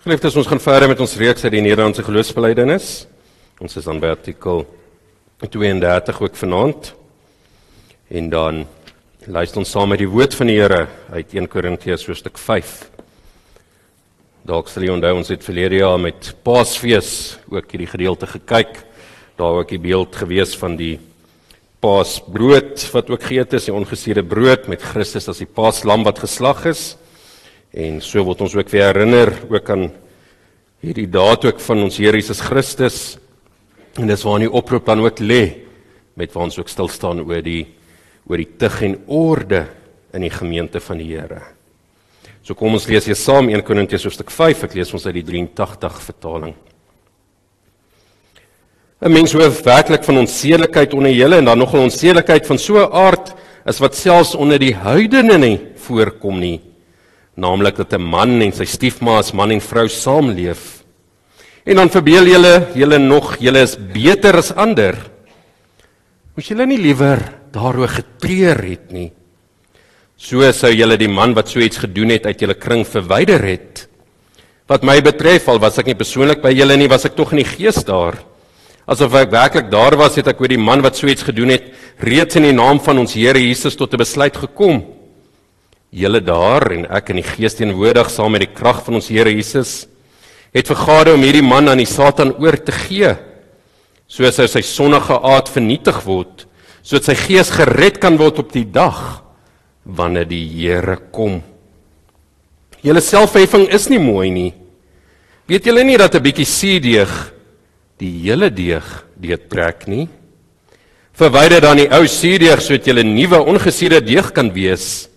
Geliefdes, 0.04 0.36
ons 0.36 0.50
gaan 0.52 0.60
verder 0.60 0.90
met 0.92 1.00
ons 1.00 1.14
reeks 1.16 1.46
uit 1.46 1.54
die 1.54 1.62
Nederlandse 1.64 2.04
geloofsbelijdenis. 2.04 2.88
Ons 3.64 3.78
is 3.80 3.86
dan 3.88 4.02
by 4.04 4.10
artikel 4.12 4.66
32 5.40 6.18
ook 6.26 6.34
vanaand. 6.36 6.90
En 8.12 8.26
dan 8.34 8.58
luister 9.32 9.62
ons 9.62 9.70
saam 9.72 9.94
met 9.94 10.02
die 10.02 10.10
woord 10.12 10.34
van 10.36 10.50
die 10.52 10.58
Here 10.58 10.82
uit 11.16 11.32
1 11.32 11.48
Korintiërs 11.48 12.04
hoofstuk 12.10 12.36
5. 12.36 12.74
Dalk 14.44 14.68
sal 14.68 14.84
jy 14.84 14.92
onthou 14.92 15.14
ons 15.22 15.32
het 15.32 15.48
verlede 15.48 15.80
jaar 15.80 16.04
met 16.04 16.34
Paasfees 16.44 17.14
ook 17.48 17.72
hierdie 17.72 17.88
gedeelte 17.94 18.28
gekyk 18.34 18.82
daar 19.40 19.62
ook 19.62 19.72
die 19.72 19.80
beeld 19.88 20.20
gewees 20.20 20.52
van 20.60 20.76
die 20.76 20.98
Paasbrood 21.80 22.90
wat 22.92 23.08
ook 23.16 23.24
geëet 23.32 23.56
is, 23.56 23.72
die 23.72 23.78
ongesierde 23.80 24.28
brood 24.28 24.68
met 24.68 24.84
Christus 24.84 25.32
as 25.32 25.40
die 25.40 25.48
Paaslam 25.48 26.04
wat 26.04 26.20
geslag 26.28 26.68
is. 26.76 26.90
En 27.74 27.98
so 28.06 28.22
word 28.22 28.42
ons 28.46 28.54
ook 28.54 28.70
weer 28.70 28.92
herinner 28.92 29.32
ook 29.50 29.70
aan 29.74 29.88
hierdie 30.84 31.08
daad 31.10 31.46
ook 31.50 31.62
van 31.66 31.80
ons 31.88 31.98
Here 31.98 32.20
Jesus 32.20 32.42
Christus. 32.46 32.98
En 33.98 34.10
dis 34.10 34.26
waar 34.26 34.38
in 34.38 34.46
die 34.46 34.54
oproep 34.54 34.86
dan 34.86 35.02
ook 35.02 35.22
lê 35.26 35.44
met 36.14 36.34
waar 36.34 36.46
ons 36.46 36.60
ook 36.60 36.70
stil 36.70 36.92
staan 36.92 37.24
oor 37.26 37.42
die 37.42 37.66
oor 38.30 38.40
die 38.40 38.52
tug 38.62 38.78
en 38.86 38.94
orde 39.12 39.66
in 40.14 40.24
die 40.24 40.32
gemeente 40.32 40.80
van 40.80 41.02
die 41.02 41.10
Here. 41.16 41.42
So 42.46 42.54
kom 42.54 42.78
ons 42.78 42.86
lees 42.88 43.08
hier 43.10 43.18
saam 43.18 43.50
1 43.50 43.64
Korintiërs 43.66 44.06
hoofstuk 44.06 44.30
5. 44.32 44.68
Ek 44.68 44.78
lees 44.78 44.94
ons 44.94 45.08
uit 45.08 45.18
die 45.18 45.26
83 45.26 45.98
vertaling. 46.06 46.54
'n 49.04 49.12
Mens 49.12 49.34
hoef 49.34 49.64
werklik 49.66 50.04
van 50.04 50.22
onsedelikheid 50.22 50.94
onder 50.94 51.12
julle 51.12 51.42
en 51.42 51.46
dan 51.46 51.58
nog 51.58 51.74
'n 51.74 51.90
onsedelikheid 51.90 52.46
van 52.48 52.58
so 52.58 52.78
'n 52.78 52.94
aard 52.94 53.34
is 53.66 53.80
wat 53.80 53.96
selfs 53.96 54.36
onder 54.36 54.60
die 54.60 54.76
heidene 54.76 55.38
nie 55.38 55.60
voorkom 55.76 56.40
nie. 56.40 56.62
Naamlik 57.36 57.78
dat 57.78 57.94
'n 57.94 58.02
man 58.02 58.42
en 58.42 58.52
sy 58.52 58.66
stiefma 58.66 59.18
as 59.18 59.34
man 59.34 59.52
en 59.52 59.62
vrou 59.62 59.88
saamleef. 59.88 60.84
En 61.66 61.76
dan 61.76 61.90
verbeel 61.90 62.26
julle, 62.26 62.68
julle 62.76 63.00
nog, 63.00 63.38
julle 63.40 63.62
is 63.62 63.78
beter 63.78 64.38
as 64.38 64.52
ander. 64.52 64.96
Moes 66.36 66.48
julle 66.48 66.66
nie 66.66 66.78
liewer 66.78 67.20
daaroor 67.52 67.88
getreur 67.88 68.58
het 68.64 68.92
nie? 68.92 69.12
So 70.18 70.52
sou 70.52 70.72
julle 70.72 70.98
die 70.98 71.08
man 71.08 71.34
wat 71.34 71.50
so 71.50 71.60
iets 71.60 71.78
gedoen 71.78 72.10
het 72.10 72.26
uit 72.26 72.40
julle 72.40 72.54
kring 72.54 72.86
verwyder 72.86 73.42
het. 73.44 73.88
Wat 74.68 74.84
my 74.84 75.02
betref, 75.02 75.50
al 75.50 75.60
was 75.60 75.80
ek 75.80 75.88
nie 75.88 75.98
persoonlik 76.00 76.42
by 76.42 76.54
julle 76.56 76.78
nie, 76.78 76.88
was 76.88 77.06
ek 77.06 77.16
tog 77.16 77.34
in 77.34 77.42
die 77.44 77.50
gees 77.50 77.84
daar. 77.84 78.16
Asof 78.88 79.14
ek 79.16 79.32
werklik 79.32 79.72
daar 79.72 79.96
was, 80.00 80.16
het 80.16 80.28
ek 80.28 80.40
oor 80.42 80.52
die 80.52 80.60
man 80.60 80.84
wat 80.84 80.96
so 80.96 81.08
iets 81.08 81.24
gedoen 81.24 81.56
het, 81.56 81.72
reeds 82.04 82.36
in 82.40 82.44
die 82.44 82.56
naam 82.56 82.80
van 82.84 83.00
ons 83.00 83.16
Here 83.16 83.40
Jesus 83.40 83.76
tot 83.76 83.94
'n 83.94 83.98
besluit 83.98 84.36
gekom. 84.36 84.84
Julle 85.94 86.24
daar 86.26 86.66
en 86.74 86.88
ek 86.90 87.12
in 87.14 87.20
die 87.22 87.28
gees 87.28 87.54
teenwoordig 87.54 88.10
saam 88.10 88.34
met 88.34 88.48
die 88.48 88.54
krag 88.56 88.80
van 88.86 88.98
ons 88.98 89.12
Here 89.14 89.30
Jesus 89.30 89.84
het 90.54 90.70
vergader 90.70 91.14
om 91.14 91.22
hierdie 91.26 91.46
man 91.46 91.70
aan 91.70 91.82
die 91.82 91.90
Satan 91.90 92.32
oor 92.42 92.58
te 92.62 92.74
gee, 92.74 93.12
soos 94.10 94.38
hy 94.42 94.46
sy 94.50 94.62
sonnige 94.66 95.16
aard 95.26 95.50
vernietig 95.50 96.00
word, 96.06 96.46
sodat 96.86 97.10
sy 97.10 97.16
gees 97.18 97.50
gered 97.54 97.98
kan 98.02 98.18
word 98.22 98.42
op 98.42 98.52
die 98.54 98.66
dag 98.66 99.00
wanneer 99.86 100.28
die 100.30 100.44
Here 100.50 100.98
kom. 101.14 101.42
Julle 102.84 103.02
selfheffing 103.02 103.70
is 103.74 103.88
nie 103.90 104.02
mooi 104.02 104.30
nie. 104.34 104.52
Weet 105.50 105.70
julle 105.70 105.84
nie 105.84 105.98
dat 105.98 106.16
'n 106.16 106.24
bietjie 106.24 106.46
suurdeeg 106.46 107.34
die 107.98 108.12
hele 108.26 108.50
deeg 108.50 108.84
deurtrek 109.16 109.88
nie? 109.88 110.08
Verwyder 111.14 111.62
dan 111.62 111.78
die 111.78 111.90
ou 111.90 112.06
suurdeeg 112.08 112.62
sodat 112.62 112.88
julle 112.88 113.04
nuwe 113.04 113.40
ongesuurde 113.46 114.02
deeg 114.02 114.32
kan 114.34 114.52
wees. 114.54 115.13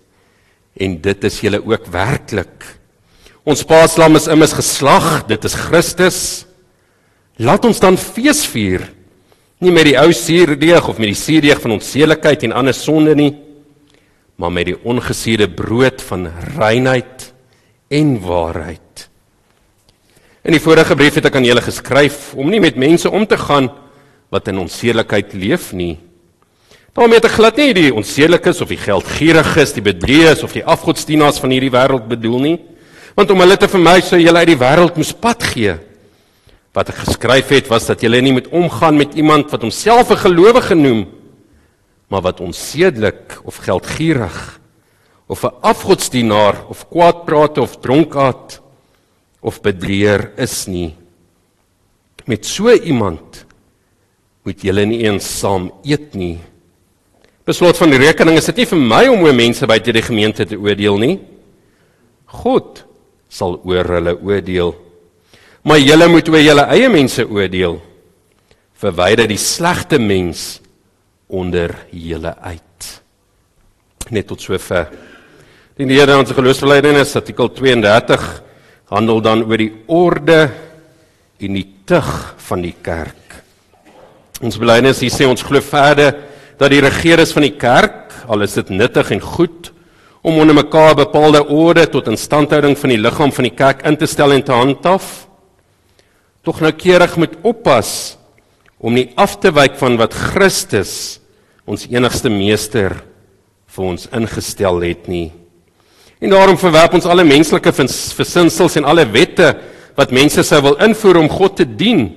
En 0.77 0.99
dit 1.01 1.25
is 1.25 1.41
julle 1.41 1.63
ook 1.65 1.87
werklik. 1.93 2.67
Ons 3.47 3.65
paaslam 3.65 4.19
is 4.19 4.29
immers 4.29 4.53
geslag, 4.57 5.25
dit 5.31 5.45
is 5.45 5.55
Christus. 5.55 6.21
Laat 7.37 7.65
ons 7.65 7.81
dan 7.81 7.97
fees 8.01 8.45
vier. 8.51 8.89
Nie 9.63 9.73
met 9.73 9.89
die 9.89 9.97
ou 9.97 10.11
suurdeeg 10.13 10.89
of 10.89 10.99
met 11.01 11.13
die 11.15 11.19
suurdeeg 11.19 11.61
van 11.63 11.77
ons 11.79 11.91
seelikheid 11.95 12.45
en 12.45 12.57
ander 12.61 12.77
sonde 12.77 13.15
nie 13.17 13.33
maar 14.37 14.53
met 14.53 14.69
die 14.69 14.77
ongesuurde 14.85 15.49
brood 15.49 16.03
van 16.05 16.29
reinheid 16.57 17.31
en 17.89 18.17
waarheid. 18.21 19.09
In 20.47 20.55
die 20.55 20.63
vorige 20.63 20.95
brief 20.95 21.17
het 21.19 21.29
ek 21.31 21.39
aan 21.39 21.49
julle 21.49 21.65
geskryf 21.65 22.35
om 22.37 22.51
nie 22.53 22.61
met 22.63 22.79
mense 22.79 23.11
om 23.11 23.25
te 23.27 23.39
gaan 23.41 23.71
wat 24.31 24.51
in 24.53 24.61
onsedelikheid 24.61 25.33
leef 25.35 25.73
nie. 25.73 25.97
Daarmee 26.97 27.19
het 27.19 27.27
ek 27.29 27.35
glad 27.37 27.59
nie 27.61 27.75
die 27.77 27.91
onsedelikes 27.93 28.63
of 28.65 28.71
die 28.73 28.81
geldgieriges, 28.81 29.75
die 29.77 29.85
bedrieërs 29.85 30.41
of 30.47 30.55
die 30.57 30.65
afgodsdienaars 30.65 31.37
van 31.43 31.53
hierdie 31.53 31.75
wêreld 31.75 32.07
bedoel 32.09 32.39
nie, 32.41 32.55
want 33.19 33.35
om 33.35 33.43
hulle 33.45 33.59
te 33.61 33.69
vermy 33.69 33.99
sou 34.01 34.17
julle 34.17 34.41
uit 34.41 34.49
die 34.49 34.63
wêreld 34.63 34.97
moes 34.97 35.13
pad 35.13 35.45
gee. 35.45 35.75
Wat 36.73 36.95
ek 36.95 37.03
geskryf 37.03 37.53
het 37.53 37.69
was 37.69 37.91
dat 37.91 38.01
julle 38.01 38.23
nie 38.25 38.33
moet 38.39 38.49
omgaan 38.49 38.97
met 38.97 39.13
iemand 39.13 39.53
wat 39.53 39.69
homself 39.69 40.11
'n 40.11 40.25
gelowige 40.25 40.75
noem 40.75 41.05
maar 42.09 42.23
wat 42.23 42.41
onsedelik 42.41 43.41
of 43.45 43.57
geldgierig 43.57 44.61
of 45.27 45.45
'n 45.45 45.55
afgodsdienaar 45.61 46.65
of 46.69 46.89
kwaadpraat 46.89 47.59
of 47.59 47.77
dronkaat 47.77 48.63
of 49.41 49.61
bedrieër 49.61 50.33
is 50.37 50.67
nie. 50.67 50.95
Met 52.25 52.47
so 52.47 52.73
iemand 52.73 53.45
moet 54.43 54.63
julle 54.63 54.85
nie 54.85 55.05
eens 55.05 55.39
saam 55.39 55.73
eet 55.85 56.15
nie 56.15 56.41
beslot 57.47 57.79
van 57.79 57.95
die 57.95 58.03
rekening 58.03 58.39
is 58.41 58.51
dit 58.51 58.63
nie 58.63 58.71
vir 58.73 58.85
my 58.93 59.05
om 59.13 59.25
oor 59.25 59.37
mense 59.37 59.67
buite 59.67 59.95
die 59.95 60.05
gemeente 60.05 60.47
te 60.47 60.59
oordeel 60.59 60.99
nie 61.03 61.17
God 62.43 62.85
sal 63.31 63.61
oor 63.65 63.97
hulle 63.97 64.17
oordeel 64.19 64.75
maar 65.67 65.83
julle 65.83 66.09
moet 66.11 66.29
oor 66.31 66.43
julle 66.43 66.67
eie 66.75 66.89
mense 66.93 67.25
oordeel 67.27 67.81
verwyder 68.81 69.29
die 69.29 69.41
slegte 69.41 69.99
mens 69.99 70.61
onder 71.27 71.73
julle 71.91 72.35
uit. 72.39 72.89
Net 74.15 74.29
tot 74.31 74.43
sover. 74.43 74.91
Die 75.77 75.89
Nederlandse 75.89 76.37
geloofsbelijdenis 76.37 77.17
artikel 77.19 77.51
32 77.53 78.27
handel 78.93 79.21
dan 79.25 79.43
oor 79.45 79.61
die 79.61 79.73
orde 79.93 80.41
en 81.43 81.59
die 81.59 81.67
tug 81.89 82.11
van 82.47 82.63
die 82.65 82.75
kerk. 82.83 83.41
Ons 84.45 84.61
belijdenis 84.61 85.03
sê 85.13 85.27
ons 85.29 85.43
glo 85.45 85.61
verder 85.65 86.15
dat 86.61 86.73
die 86.73 86.83
regeerders 86.85 87.35
van 87.37 87.45
die 87.47 87.57
kerk, 87.57 88.15
al 88.27 88.45
is 88.47 88.57
dit 88.57 88.73
nuttig 88.73 89.13
en 89.15 89.23
goed 89.23 89.73
om 90.27 90.41
onder 90.43 90.57
mekaar 90.57 90.97
bepaalde 90.99 91.45
orde 91.55 91.85
tot 91.87 92.09
instandhouding 92.11 92.75
van 92.79 92.91
die 92.91 92.99
liggaam 92.99 93.33
van 93.33 93.47
die 93.47 93.55
kerk 93.55 93.85
in 93.87 93.97
te 93.97 94.09
stel 94.11 94.35
en 94.35 94.43
te 94.43 94.55
handhaaf, 94.57 95.29
tog 96.43 96.61
noukeurig 96.65 97.15
moet 97.21 97.37
oppas 97.47 98.17
om 98.79 98.97
nie 98.97 99.11
af 99.19 99.37
te 99.43 99.53
wyk 99.55 99.79
van 99.79 99.99
wat 100.01 100.15
Christus 100.15 101.21
ons 101.67 101.87
enigste 101.91 102.31
meester 102.31 102.95
vir 103.77 103.87
ons 103.87 104.09
ingestel 104.15 104.83
het 104.83 105.09
nie. 105.11 105.31
En 106.23 106.33
daarom 106.33 106.59
verwerp 106.59 106.95
ons 106.97 107.09
alle 107.11 107.27
menslike 107.29 107.73
versinsels 107.77 108.79
en 108.79 108.87
alle 108.89 109.05
wette 109.13 109.51
wat 109.97 110.15
mense 110.15 110.43
sou 110.47 110.63
wil 110.65 110.79
invoer 110.85 111.21
om 111.21 111.29
God 111.33 111.59
te 111.61 111.67
dien 111.69 112.09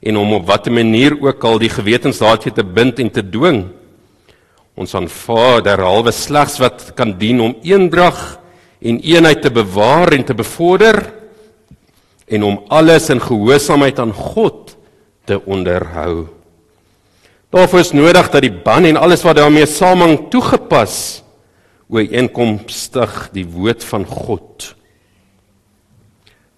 en 0.00 0.16
om 0.16 0.32
op 0.38 0.46
watter 0.46 0.72
manier 0.72 1.16
ook 1.20 1.44
al 1.44 1.58
die 1.58 1.70
gewetensdaadjie 1.72 2.52
te 2.54 2.64
bind 2.64 2.98
en 3.02 3.10
te 3.10 3.22
dwing. 3.22 3.64
Ons 4.78 4.94
aanvaar 4.94 5.62
derhalwe 5.66 6.12
slegs 6.14 6.58
wat 6.62 6.92
kan 6.98 7.16
dien 7.18 7.40
om 7.42 7.56
eendrag 7.66 8.38
en 8.78 9.00
eenheid 9.02 9.42
te 9.42 9.50
bewaar 9.50 10.14
en 10.14 10.24
te 10.24 10.36
bevorder 10.38 11.00
en 12.28 12.44
om 12.44 12.60
alles 12.68 13.08
in 13.10 13.20
gehoorsaamheid 13.20 13.98
aan 13.98 14.12
God 14.12 14.76
te 15.26 15.40
onderhou. 15.44 16.28
Daarvoor 17.50 17.80
is 17.80 17.94
nodig 17.96 18.28
dat 18.30 18.44
die 18.44 18.52
ban 18.52 18.84
en 18.84 19.00
alles 19.00 19.24
wat 19.24 19.40
daarmee 19.40 19.66
saamhang 19.66 20.28
toegepas 20.30 21.22
ooreenkomstig 21.88 23.30
die 23.32 23.46
woord 23.48 23.84
van 23.88 24.04
God. 24.04 24.74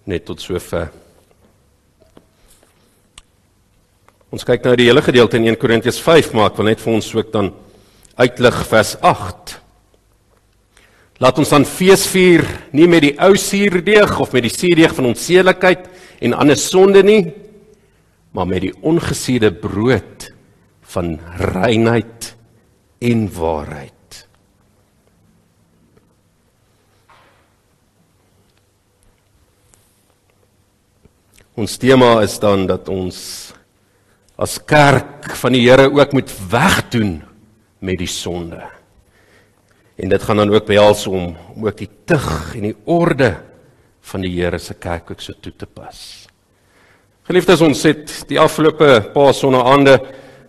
Net 0.03 0.25
tot 0.27 0.43
sover. 0.43 0.91
Ons 4.31 4.45
kyk 4.47 4.63
nou 4.63 4.77
die 4.79 4.85
hele 4.87 5.01
gedeelte 5.03 5.35
in 5.35 5.49
1 5.49 5.57
Korintiërs 5.59 5.99
5, 5.99 6.29
maar 6.31 6.53
ek 6.53 6.59
wil 6.61 6.69
net 6.69 6.79
vir 6.79 6.93
ons 6.95 7.09
ook 7.17 7.33
dan 7.33 7.49
uitlig 8.15 8.61
vers 8.69 8.93
8. 9.03 9.57
Laat 11.19 11.41
ons 11.43 11.51
dan 11.51 11.67
fees 11.67 12.05
vier 12.13 12.45
nie 12.71 12.87
met 12.87 13.03
die 13.03 13.11
ou 13.19 13.33
suurdeeg 13.35 14.15
of 14.23 14.31
met 14.31 14.47
die 14.47 14.53
suurdeeg 14.53 14.95
van 14.95 15.11
onsedelikheid 15.11 15.83
en 16.23 16.37
ander 16.39 16.55
sonde 16.55 17.03
nie, 17.03 17.25
maar 18.31 18.47
met 18.47 18.63
die 18.69 18.73
ongesuurde 18.87 19.51
brood 19.51 20.29
van 20.95 21.17
reinheid 21.51 22.31
en 23.03 23.27
waarheid. 23.35 24.23
Ons 31.59 31.75
tema 31.75 32.21
is 32.23 32.39
dan 32.39 32.63
dat 32.71 32.87
ons 32.87 33.51
as 34.41 34.57
kerk 34.65 35.35
van 35.37 35.53
die 35.53 35.67
Here 35.67 35.85
ook 35.91 36.15
moet 36.17 36.31
wegdoen 36.49 37.19
met 37.85 37.99
die 38.01 38.09
sonde. 38.09 38.61
En 40.01 40.09
dit 40.09 40.23
gaan 40.23 40.41
dan 40.41 40.53
ook 40.53 40.65
behels 40.65 41.05
om 41.07 41.35
om 41.53 41.67
ook 41.67 41.77
die 41.77 41.89
tug 42.09 42.55
en 42.57 42.65
die 42.71 42.77
orde 42.89 43.35
van 44.09 44.25
die 44.25 44.33
Here 44.33 44.57
se 44.57 44.73
kerk 44.73 45.11
ook 45.13 45.21
so 45.21 45.37
toe 45.37 45.53
te 45.53 45.67
pas. 45.69 46.25
Geliefdes, 47.29 47.61
ons 47.61 47.83
het 47.85 48.15
die 48.27 48.39
afgelope 48.41 49.11
paar 49.13 49.33
sonnaande 49.37 49.99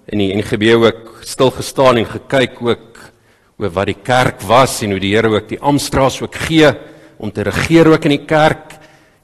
in 0.09 0.23
die 0.23 0.33
NGB 0.41 0.73
ook 0.79 1.21
stil 1.29 1.53
gestaan 1.53 2.01
en 2.01 2.09
gekyk 2.09 2.63
ook 2.65 3.01
oor 3.61 3.71
wat 3.77 3.91
die 3.93 4.01
kerk 4.01 4.41
was 4.49 4.81
en 4.83 4.97
hoe 4.97 5.03
die 5.03 5.13
Here 5.13 5.29
ook 5.37 5.51
die 5.53 5.61
Amstraas 5.61 6.23
ook 6.25 6.39
gee 6.49 6.73
om 7.21 7.31
te 7.31 7.45
regeer 7.45 7.93
ook 7.93 8.09
in 8.09 8.17
die 8.17 8.25
kerk. 8.25 8.79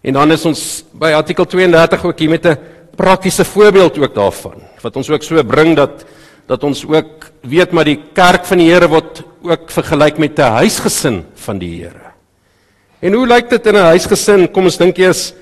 En 0.04 0.12
dan 0.12 0.30
is 0.30 0.44
ons 0.46 0.84
by 0.92 1.16
artikel 1.16 1.48
32 1.48 2.04
ook 2.04 2.18
hier 2.18 2.30
met 2.30 2.46
'n 2.46 2.58
praktiese 2.98 3.44
voorbeeld 3.46 3.98
ook 3.98 4.14
daarvan 4.14 4.62
wat 4.82 4.96
ons 4.98 5.10
ook 5.10 5.22
so 5.22 5.42
bring 5.46 5.76
dat 5.78 6.04
dat 6.48 6.64
ons 6.64 6.82
ook 6.88 7.28
weet 7.44 7.72
maar 7.76 7.84
die 7.84 8.00
kerk 8.16 8.46
van 8.48 8.58
die 8.58 8.70
Here 8.72 8.88
word 8.88 9.20
ook 9.44 9.70
vergelyk 9.70 10.18
met 10.18 10.38
'n 10.38 10.64
huisgesin 10.64 11.24
van 11.34 11.58
die 11.58 11.82
Here. 11.82 12.08
En 13.00 13.12
hoe 13.12 13.26
lyk 13.26 13.50
dit 13.50 13.66
in 13.66 13.76
'n 13.76 13.90
huisgesin? 13.92 14.50
Kom 14.50 14.64
ons 14.64 14.76
dink 14.76 14.98
eers 14.98 15.34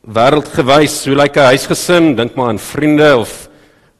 wêreldgewys, 0.00 1.04
hoe 1.04 1.14
lyk 1.14 1.36
'n 1.36 1.52
huisgesin? 1.52 2.16
Dink 2.16 2.34
maar 2.34 2.48
aan 2.48 2.58
vriende 2.58 3.16
of 3.16 3.48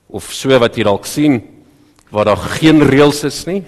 of 0.08 0.32
so 0.32 0.58
wat 0.58 0.76
jy 0.76 0.82
dalk 0.82 1.06
sien 1.06 1.42
waar 2.10 2.24
daar 2.24 2.36
geen 2.36 2.82
reëls 2.82 3.24
is 3.24 3.44
nie. 3.44 3.64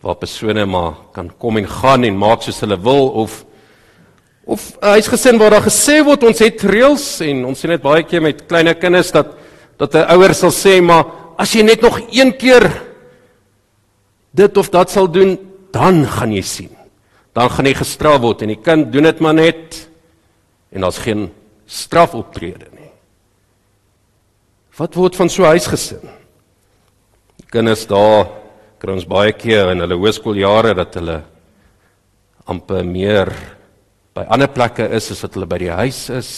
Waar 0.00 0.16
persone 0.16 0.66
maar 0.66 0.94
kan 1.12 1.30
kom 1.38 1.56
en 1.56 1.68
gaan 1.68 2.04
en 2.04 2.18
maak 2.18 2.42
soos 2.42 2.60
hulle 2.60 2.80
wil 2.80 3.08
of 3.08 3.44
of 4.46 4.78
'n 4.80 4.96
huisgesin 4.96 5.38
waar 5.38 5.50
daar 5.50 5.68
gesê 5.68 6.04
word 6.04 6.22
ons 6.22 6.38
het 6.38 6.62
reëls 6.62 7.20
en 7.20 7.44
ons 7.44 7.58
sien 7.58 7.70
dit 7.70 7.82
baie 7.82 8.02
keer 8.02 8.22
met 8.22 8.46
klein 8.46 8.78
kinders 8.78 9.10
dat 9.12 9.26
dat 9.76 9.94
'n 9.94 10.08
ouer 10.14 10.34
sal 10.34 10.50
sê 10.50 10.80
maar 10.80 11.04
as 11.36 11.52
jy 11.52 11.62
net 11.62 11.80
nog 11.80 12.00
een 12.10 12.32
keer 12.36 12.86
dit 14.36 14.56
of 14.56 14.70
dat 14.72 14.92
sal 14.92 15.08
doen, 15.10 15.36
dan 15.72 16.04
gaan 16.08 16.32
jy 16.32 16.44
sien. 16.44 16.72
Dan 17.36 17.50
gaan 17.52 17.68
jy 17.68 17.74
gestraf 17.76 18.20
word 18.24 18.44
en 18.44 18.52
die 18.54 18.60
kind 18.60 18.90
doen 18.92 19.08
dit 19.08 19.20
maar 19.24 19.36
net 19.36 19.82
en 20.72 20.84
daar's 20.84 21.00
geen 21.04 21.28
strafoptrede 21.66 22.68
nie. 22.72 22.90
Wat 24.76 24.96
word 24.96 25.16
van 25.16 25.28
so 25.28 25.42
'n 25.42 25.56
huisgesin? 25.56 26.04
Kinders 27.48 27.86
daar 27.86 28.28
kry 28.78 28.92
ons 28.92 29.08
baie 29.08 29.32
keer 29.32 29.70
in 29.70 29.80
hulle 29.80 29.96
hoërskooljare 29.96 30.74
dat 30.74 30.94
hulle 30.94 31.22
amper 32.46 32.84
meer 32.84 33.32
by 34.16 34.24
ander 34.32 34.48
plekke 34.48 34.86
is 34.96 35.10
as 35.12 35.20
wat 35.24 35.34
hulle 35.36 35.48
by 35.48 35.58
die 35.60 35.72
huis 35.72 36.06
is. 36.14 36.30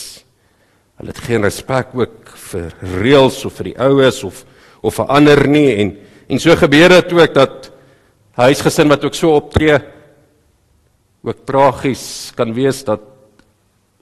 Hulle 0.99 1.15
het 1.15 1.21
geen 1.23 1.45
respek 1.47 1.95
ook 1.95 2.33
vir 2.49 2.73
reëls 2.99 3.45
of 3.47 3.55
vir 3.61 3.71
die 3.71 3.79
oues 3.87 4.23
of 4.27 4.45
of 4.83 4.95
vir 4.95 5.11
ander 5.11 5.41
nie 5.51 5.71
en 5.83 5.97
en 6.29 6.41
so 6.43 6.55
gebeur 6.59 6.93
dit 6.93 7.13
ook 7.17 7.35
dat 7.35 7.71
huisgesin 8.39 8.91
wat 8.93 9.05
ook 9.05 9.15
so 9.17 9.33
optree 9.35 9.79
ook 11.27 11.45
tragies 11.49 12.33
kan 12.37 12.53
wees 12.55 12.85
dat 12.85 13.01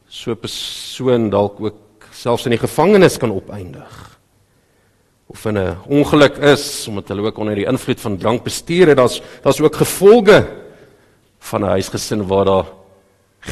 so 0.08 0.32
'n 0.32 0.40
persoon 0.40 1.30
dalk 1.30 1.60
ook 1.60 2.08
selfs 2.12 2.44
in 2.46 2.56
die 2.56 2.66
gevangenis 2.66 3.16
kan 3.18 3.32
opeindig 3.32 4.18
of 5.28 5.44
in 5.46 5.58
'n 5.58 5.76
ongeluk 5.88 6.36
is 6.36 6.88
omdat 6.88 7.08
hulle 7.08 7.28
ook 7.28 7.38
onder 7.38 7.54
die 7.54 7.68
invloed 7.68 8.00
van 8.00 8.18
drank 8.18 8.42
bestuur 8.42 8.88
het 8.88 8.96
daar's 8.96 9.22
daar's 9.42 9.60
ook 9.60 9.76
gevolge 9.76 10.44
van 11.38 11.60
'n 11.60 11.76
huisgesin 11.76 12.26
waar 12.26 12.44
daar 12.44 12.66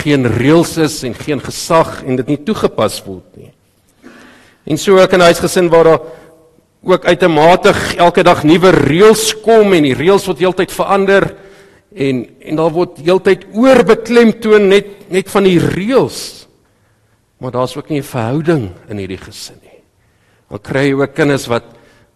geen 0.02 0.26
reëls 0.26 0.76
is 0.76 1.02
en 1.06 1.14
geen 1.14 1.40
gesag 1.40 2.02
en 2.04 2.16
dit 2.16 2.34
nie 2.34 2.42
toegepas 2.44 3.00
word 3.06 3.26
nie 3.36 3.52
en 4.64 4.78
so 4.78 4.98
ook 4.98 5.12
in 5.12 5.20
'n 5.20 5.28
huisgesin 5.30 5.68
waar 5.68 5.84
daar 5.84 6.00
ook 6.84 7.04
uitematig 7.04 7.94
elke 7.96 8.22
dag 8.22 8.44
nuwe 8.44 8.70
reëls 8.70 9.40
kom 9.40 9.72
en 9.72 9.82
die 9.82 9.94
reëls 9.94 10.26
word 10.26 10.38
heeltyd 10.38 10.72
verander 10.72 11.34
en 11.94 12.26
en 12.40 12.56
daar 12.56 12.70
word 12.70 12.98
heeltyd 12.98 13.46
oorbeklemtoon 13.52 14.68
net 14.68 15.10
net 15.10 15.30
van 15.30 15.44
die 15.44 15.58
reëls 15.58 16.44
Maar 17.44 17.52
daar's 17.52 17.76
ook 17.76 17.88
nie 17.88 18.00
'n 18.00 18.12
verhouding 18.16 18.70
in 18.88 18.96
hierdie 18.96 19.18
gesin 19.18 19.58
nie. 19.62 19.82
Dan 20.48 20.60
kry 20.60 20.86
jy 20.88 20.94
ook 20.94 21.14
kinders 21.14 21.46
wat 21.46 21.64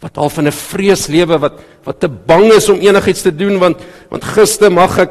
wat 0.01 0.17
al 0.17 0.31
van 0.31 0.47
'n 0.47 0.53
vrees 0.53 1.07
lewe 1.07 1.39
wat 1.39 1.61
wat 1.85 2.01
te 2.01 2.09
bang 2.09 2.53
is 2.53 2.69
om 2.69 2.79
enigiets 2.79 3.23
te 3.23 3.37
doen 3.37 3.59
want 3.59 3.83
want 4.09 4.25
gister 4.25 4.73
mag 4.73 4.99
ek 4.99 5.11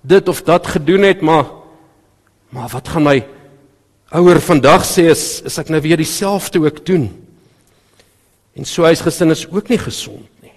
dit 0.00 0.28
of 0.28 0.42
dat 0.42 0.66
gedoen 0.66 1.02
het, 1.02 1.20
maar 1.20 1.44
maar 2.56 2.72
wat 2.72 2.88
gaan 2.88 3.04
my 3.04 3.18
ouer 4.16 4.40
vandag 4.40 4.86
sê 4.88 5.10
is 5.12 5.42
is 5.44 5.58
ek 5.60 5.68
nou 5.72 5.82
weer 5.84 6.00
dieselfde 6.00 6.62
ook 6.64 6.80
doen? 6.88 7.10
En 8.56 8.64
so 8.64 8.86
huisgesin 8.88 9.34
is 9.34 9.44
ook 9.50 9.68
nie 9.68 9.78
gesond 9.78 10.24
nie. 10.40 10.54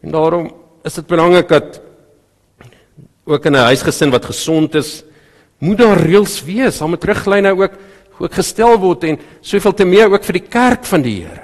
En 0.00 0.14
daarom 0.14 0.48
is 0.84 0.96
dit 0.96 1.06
belangrik 1.08 1.48
dat 1.48 1.80
ook 3.24 3.44
in 3.44 3.52
'n 3.52 3.68
huisgesin 3.68 4.10
wat 4.10 4.24
gesond 4.24 4.74
is, 4.74 5.04
moet 5.58 5.78
daar 5.78 6.00
reëls 6.00 6.44
wees, 6.44 6.78
daar 6.78 6.88
moet 6.88 7.04
riglyne 7.04 7.52
ook 7.52 7.72
ook 8.18 8.34
gestel 8.34 8.78
word 8.78 9.04
en 9.04 9.18
soveel 9.40 9.74
te 9.74 9.84
meer 9.84 10.06
ook 10.06 10.24
vir 10.24 10.38
die 10.38 10.48
kerk 10.48 10.84
van 10.84 11.02
die 11.02 11.24
Here. 11.24 11.42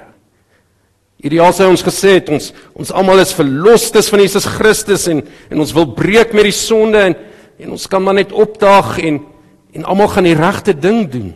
Ideaal 1.21 1.53
sou 1.53 1.69
ons 1.69 1.83
gesê 1.83 2.15
het 2.17 2.29
ons 2.29 2.53
ons 2.73 2.91
almal 2.91 3.19
is 3.19 3.33
verlostes 3.33 4.09
van 4.09 4.19
Jesus 4.19 4.45
Christus 4.45 5.07
en 5.07 5.21
en 5.49 5.59
ons 5.59 5.73
wil 5.73 5.85
breek 5.85 6.33
met 6.33 6.43
die 6.43 6.55
sonde 6.55 6.97
en 6.97 7.15
en 7.59 7.71
ons 7.71 7.87
kan 7.87 8.03
maar 8.03 8.13
net 8.13 8.31
opdaag 8.31 8.97
en 8.99 9.30
en 9.71 9.85
almal 9.87 10.11
gaan 10.11 10.27
die 10.27 10.35
regte 10.35 10.73
ding 10.73 11.05
doen. 11.11 11.31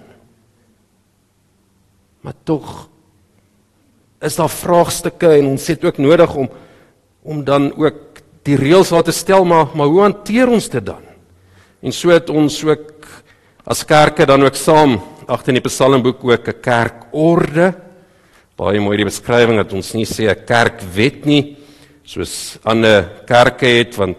Maar 2.21 2.35
tog 2.43 2.89
is 4.25 4.35
daar 4.35 4.49
vraagstukke 4.49 5.29
en 5.37 5.53
ons 5.53 5.67
het 5.67 5.83
ook 5.85 5.97
nodig 6.01 6.35
om 6.35 6.49
om 7.25 7.41
dan 7.43 7.71
ook 7.73 8.21
die 8.45 8.57
reëls 8.57 8.91
wat 8.93 9.07
te 9.09 9.13
stel 9.13 9.45
maar 9.45 9.71
maar 9.73 9.89
hoe 9.89 10.01
hanteer 10.01 10.49
ons 10.49 10.69
dit 10.69 10.85
dan? 10.85 11.01
En 11.81 11.93
so 11.93 12.09
het 12.09 12.29
ons 12.29 12.63
ook 12.65 13.05
as 13.65 13.85
kerke 13.85 14.25
dan 14.25 14.43
ook 14.45 14.55
saam 14.55 14.99
agter 15.25 15.53
in 15.53 15.61
die 15.61 15.69
Psalmboek 15.69 16.23
ook 16.23 16.47
'n 16.47 16.61
kerkorde. 16.61 17.73
Baie 18.55 18.79
mooi 18.79 18.97
die 18.97 19.05
beskrywing 19.05 19.57
dat 19.57 19.73
ons 19.73 19.93
nie 19.93 20.05
sê 20.05 20.29
'n 20.29 20.45
kerkwet 20.45 21.25
nie 21.25 21.57
soos 22.03 22.57
ander 22.63 23.23
kerke 23.25 23.65
het 23.65 23.95
want 23.95 24.17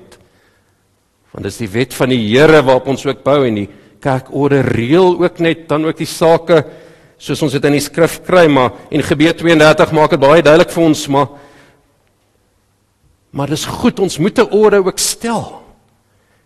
want 1.33 1.45
dis 1.45 1.59
die 1.59 1.69
wet 1.69 1.95
van 1.95 2.09
die 2.09 2.23
Here 2.29 2.63
waarop 2.63 2.89
ons 2.89 3.07
ook 3.07 3.23
bou 3.23 3.47
en 3.47 3.55
die 3.55 3.69
kerkorde 4.07 4.63
reël 4.71 5.17
ook 5.19 5.41
net 5.43 5.67
dan 5.69 5.85
ook 5.89 5.99
die 5.99 6.11
sake 6.11 6.63
soos 7.19 7.43
ons 7.43 7.57
dit 7.57 7.65
in 7.65 7.77
die 7.79 7.83
skrif 7.83 8.21
kry 8.27 8.47
maar 8.53 8.71
en 8.91 9.03
Gebeure 9.03 9.35
32 9.35 9.93
maak 9.97 10.15
dit 10.15 10.23
baie 10.23 10.45
duidelik 10.45 10.71
vir 10.75 10.87
ons 10.87 11.07
maar 11.13 11.29
maar 13.37 13.53
dis 13.53 13.67
goed 13.69 14.01
ons 14.01 14.19
moet 14.19 14.39
'n 14.39 14.49
orde 14.51 14.79
ook 14.81 14.99
stel. 14.99 15.63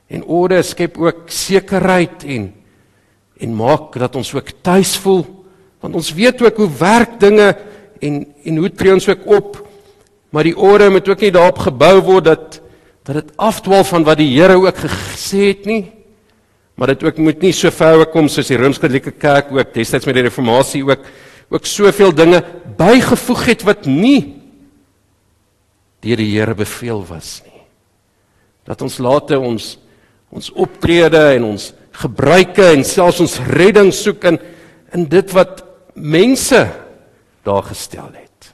En 0.08 0.24
orde 0.24 0.62
skep 0.62 0.98
ook 0.98 1.30
sekerheid 1.30 2.24
en 2.24 2.54
en 3.40 3.54
maak 3.54 3.98
dat 3.98 4.16
ons 4.16 4.34
ook 4.34 4.50
tuis 4.62 4.96
voel 4.96 5.24
want 5.80 5.94
ons 5.94 6.12
weet 6.12 6.42
ook 6.42 6.56
hoe 6.56 6.70
werk 6.78 7.20
dinge 7.20 7.56
en 8.00 8.26
en 8.44 8.56
hoe 8.56 8.72
tree 8.72 8.92
ons 8.92 9.08
ook 9.08 9.26
op 9.26 9.68
maar 10.30 10.44
die 10.44 10.56
orde 10.56 10.90
moet 10.90 11.08
ook 11.08 11.20
nie 11.20 11.30
daarop 11.30 11.58
gebou 11.58 12.00
word 12.00 12.24
dat 12.24 12.60
dat 13.02 13.14
dit 13.14 13.36
afdwaal 13.36 13.84
van 13.84 14.04
wat 14.04 14.18
die 14.18 14.40
Here 14.40 14.54
ook 14.54 14.76
gesê 14.76 15.56
het 15.56 15.64
nie 15.64 15.92
maar 16.80 16.94
dit 16.94 17.04
ook 17.04 17.18
moet 17.20 17.42
nie 17.44 17.52
so 17.52 17.68
ver 17.74 18.06
kom 18.08 18.30
soos 18.32 18.48
die 18.48 18.56
Rooms-Katolieke 18.56 19.12
Kerk 19.20 19.52
ook 19.52 19.74
destyds 19.76 20.08
met 20.08 20.16
die 20.16 20.24
reformatie 20.24 20.80
ook 20.86 21.04
ook 21.50 21.66
soveel 21.66 22.14
dinge 22.14 22.40
bygevoeg 22.78 23.46
het 23.52 23.64
wat 23.68 23.84
nie 23.90 24.40
deur 26.00 26.16
die 26.16 26.30
Here 26.32 26.56
beveel 26.56 27.04
was 27.04 27.40
nie 27.44 27.64
dat 28.64 28.82
ons 28.86 28.98
later 29.02 29.42
ons 29.42 29.76
ons 30.30 30.52
optrede 30.62 31.20
en 31.34 31.48
ons 31.52 31.72
gebruike 32.00 32.64
en 32.76 32.84
selfs 32.86 33.20
ons 33.22 33.40
redding 33.50 33.90
soek 33.94 34.28
in 34.30 34.38
in 34.94 35.06
dit 35.10 35.32
wat 35.34 35.62
mense 35.94 36.58
daar 37.46 37.62
gestel 37.62 38.08
het. 38.10 38.48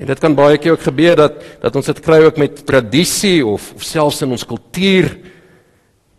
En 0.00 0.06
dit 0.06 0.20
kan 0.22 0.34
baie 0.34 0.58
keer 0.58 0.76
ook 0.76 0.86
gebeur 0.86 1.16
dat 1.18 1.40
dat 1.62 1.76
ons 1.76 1.90
dit 1.90 2.00
kry 2.02 2.20
ook 2.24 2.38
met 2.40 2.62
tradisie 2.66 3.40
of 3.46 3.72
of 3.74 3.84
selfs 3.84 4.22
in 4.22 4.34
ons 4.36 4.46
kultuur 4.46 5.10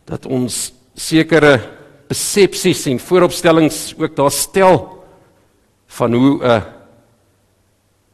dat 0.06 0.26
ons 0.26 0.74
sekere 0.96 1.60
persepsies 2.08 2.86
en 2.92 3.00
vooropstellings 3.00 3.94
ook 3.98 4.16
daar 4.16 4.32
stel 4.32 5.04
van 5.88 6.14
hoe 6.14 6.44
'n 6.44 6.64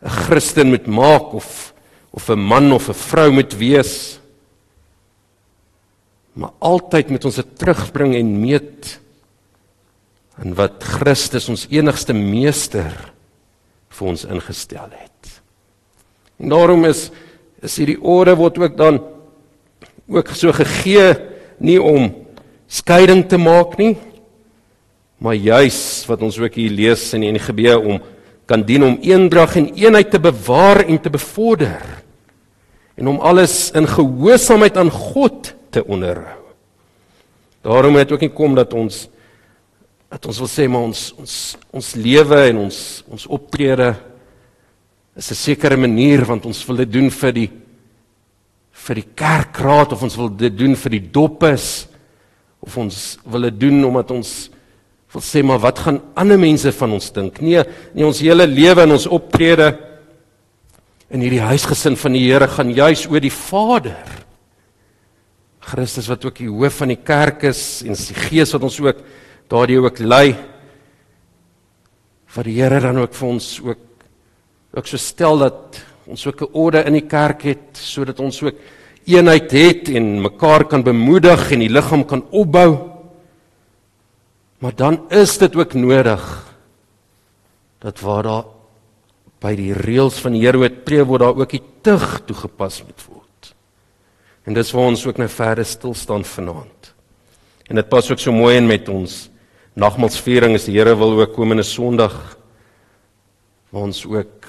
'n 0.06 0.10
Christen 0.10 0.70
moet 0.70 0.88
maak 0.88 1.34
of 1.34 1.74
of 2.12 2.30
'n 2.30 2.40
man 2.40 2.72
of 2.72 2.90
'n 2.90 2.94
vrou 2.94 3.32
moet 3.32 3.54
wees 3.54 4.20
maar 6.38 6.54
altyd 6.62 7.10
moet 7.10 7.26
ons 7.26 7.36
dit 7.36 7.54
terugbring 7.58 8.14
en 8.16 8.40
meet 8.40 9.00
aan 10.38 10.54
wat 10.58 10.84
Christus 10.86 11.50
ons 11.50 11.66
enigste 11.74 12.14
meester 12.14 12.94
vir 13.98 14.10
ons 14.12 14.26
ingestel 14.30 14.92
het. 14.94 15.32
En 16.38 16.54
daarom 16.54 16.86
is 16.86 17.10
is 17.66 17.80
hierdie 17.82 17.98
orde 18.06 18.36
word 18.38 18.60
ook 18.62 18.76
dan 18.78 19.00
ook 20.14 20.30
so 20.38 20.54
gegee 20.54 21.16
nie 21.60 21.80
om 21.82 22.12
skeiding 22.68 23.26
te 23.28 23.38
maak 23.38 23.78
nie 23.78 23.96
maar 25.18 25.36
juis 25.36 26.06
wat 26.08 26.22
ons 26.22 26.38
ook 26.40 26.54
hier 26.54 26.72
lees 26.72 27.14
in 27.14 27.26
die 27.26 27.42
gebeur 27.42 27.82
om 27.82 28.02
kan 28.48 28.64
dien 28.64 28.84
om 28.84 28.98
eendrag 29.04 29.58
en 29.60 29.74
eenheid 29.76 30.12
te 30.12 30.20
bewaar 30.20 30.86
en 30.86 31.00
te 31.02 31.12
bevorder 31.12 31.84
en 32.98 33.08
om 33.08 33.20
alles 33.20 33.70
in 33.78 33.86
gehoorsaamheid 33.88 34.78
aan 34.78 34.90
God 34.90 35.54
te 35.70 35.84
onderhou. 35.86 36.42
Daarom 37.62 37.96
het 38.00 38.12
ook 38.12 38.24
nie 38.26 38.34
kom 38.34 38.56
dat 38.58 38.74
ons 38.74 39.06
dat 40.08 40.24
ons 40.26 40.38
wil 40.40 40.48
sê 40.48 40.66
maar 40.72 40.88
ons 40.88 41.02
ons 41.20 41.34
ons 41.76 41.88
lewe 42.00 42.38
en 42.48 42.62
ons 42.64 42.78
ons 43.12 43.26
optrede 43.38 43.90
is 45.20 45.32
'n 45.32 45.36
sekere 45.36 45.78
manier 45.78 46.24
want 46.26 46.46
ons 46.46 46.66
wil 46.66 46.78
dit 46.78 46.92
doen 46.92 47.12
vir 47.12 47.32
die 47.34 47.50
vir 48.86 49.02
die 49.02 49.08
kerkraad 49.18 49.96
of 49.96 50.04
ons 50.06 50.18
wil 50.20 50.30
dit 50.30 50.54
doen 50.58 50.76
vir 50.78 50.96
die 50.98 51.06
doppes 51.14 51.88
of 52.64 52.78
ons 52.78 53.18
wil 53.26 53.50
dit 53.50 53.60
doen 53.68 53.84
omdat 53.90 54.14
ons 54.16 54.36
Wil 55.14 55.24
sê 55.24 55.40
maar 55.40 55.62
wat 55.64 55.80
gaan 55.80 56.02
ander 56.20 56.40
mense 56.40 56.72
van 56.76 56.92
ons 56.98 57.12
dink? 57.16 57.40
Nee, 57.40 57.64
nie 57.96 58.06
ons 58.06 58.20
hele 58.20 58.44
lewe 58.50 58.84
en 58.84 58.96
ons 58.98 59.08
optrede 59.08 59.70
in 61.08 61.24
hierdie 61.24 61.44
huisgesin 61.44 61.96
van 61.96 62.18
die 62.18 62.26
Here 62.26 62.50
gaan 62.52 62.74
juis 62.76 63.06
oor 63.08 63.24
die 63.24 63.32
Vader. 63.32 63.96
Christus 65.68 66.10
wat 66.12 66.28
ook 66.28 66.42
die 66.42 66.52
hoof 66.52 66.82
van 66.82 66.92
die 66.92 67.00
kerk 67.00 67.48
is 67.48 67.62
en 67.88 67.96
die 67.96 68.20
Gees 68.28 68.52
wat 68.56 68.68
ons 68.68 68.80
ook 68.84 69.00
daardie 69.52 69.80
ook 69.80 70.04
lei. 70.04 70.36
Vir 72.36 72.50
die 72.52 72.58
Here 72.60 72.84
dan 72.84 73.00
ook 73.06 73.16
vir 73.16 73.30
ons 73.32 73.52
ook 73.64 73.84
ook 74.78 74.86
so 74.92 75.00
stel 75.00 75.40
dat 75.42 75.80
ons 76.08 76.28
ook 76.28 76.42
'n 76.42 76.54
orde 76.54 76.84
in 76.86 76.94
die 76.94 77.08
kerk 77.08 77.42
het 77.42 77.78
sodat 77.78 78.20
ons 78.20 78.42
ook 78.44 78.56
eenheid 79.06 79.52
het 79.52 79.90
en 79.90 80.22
mekaar 80.22 80.66
kan 80.66 80.84
bemoedig 80.84 81.52
en 81.52 81.60
die 81.60 81.70
liggaam 81.70 82.06
kan 82.06 82.26
opbou. 82.32 82.78
Maar 84.60 84.76
dan 84.76 85.10
is 85.10 85.38
dit 85.38 85.56
ook 85.56 85.74
nodig 85.74 86.56
dat 87.80 88.00
waar 88.00 88.24
daar 88.24 88.46
by 89.40 89.56
die 89.56 89.74
reëls 89.74 90.20
van 90.20 90.34
die 90.34 90.42
Here 90.42 90.58
oortree 90.58 91.04
word 91.06 91.22
daar 91.22 91.38
ook 91.38 91.50
die 91.50 91.64
tug 91.82 92.22
toegepas 92.26 92.84
moet 92.84 93.06
word. 93.08 93.54
En 94.44 94.54
dis 94.54 94.72
waar 94.72 94.90
ons 94.90 95.06
ook 95.06 95.18
nou 95.18 95.30
verder 95.30 95.66
stil 95.66 95.94
staan 95.94 96.26
vanaand. 96.26 96.94
En 97.68 97.76
dit 97.76 97.90
pas 97.90 98.12
ook 98.12 98.20
so 98.20 98.32
mooi 98.32 98.58
in 98.58 98.68
met 98.68 98.90
ons 98.90 99.30
nagmaalsviering 99.74 100.56
as 100.56 100.66
die 100.66 100.78
Here 100.80 100.96
wil 100.96 101.20
ook 101.20 101.36
komende 101.36 101.64
Sondag 101.64 102.38
ons 103.78 104.06
ook 104.06 104.48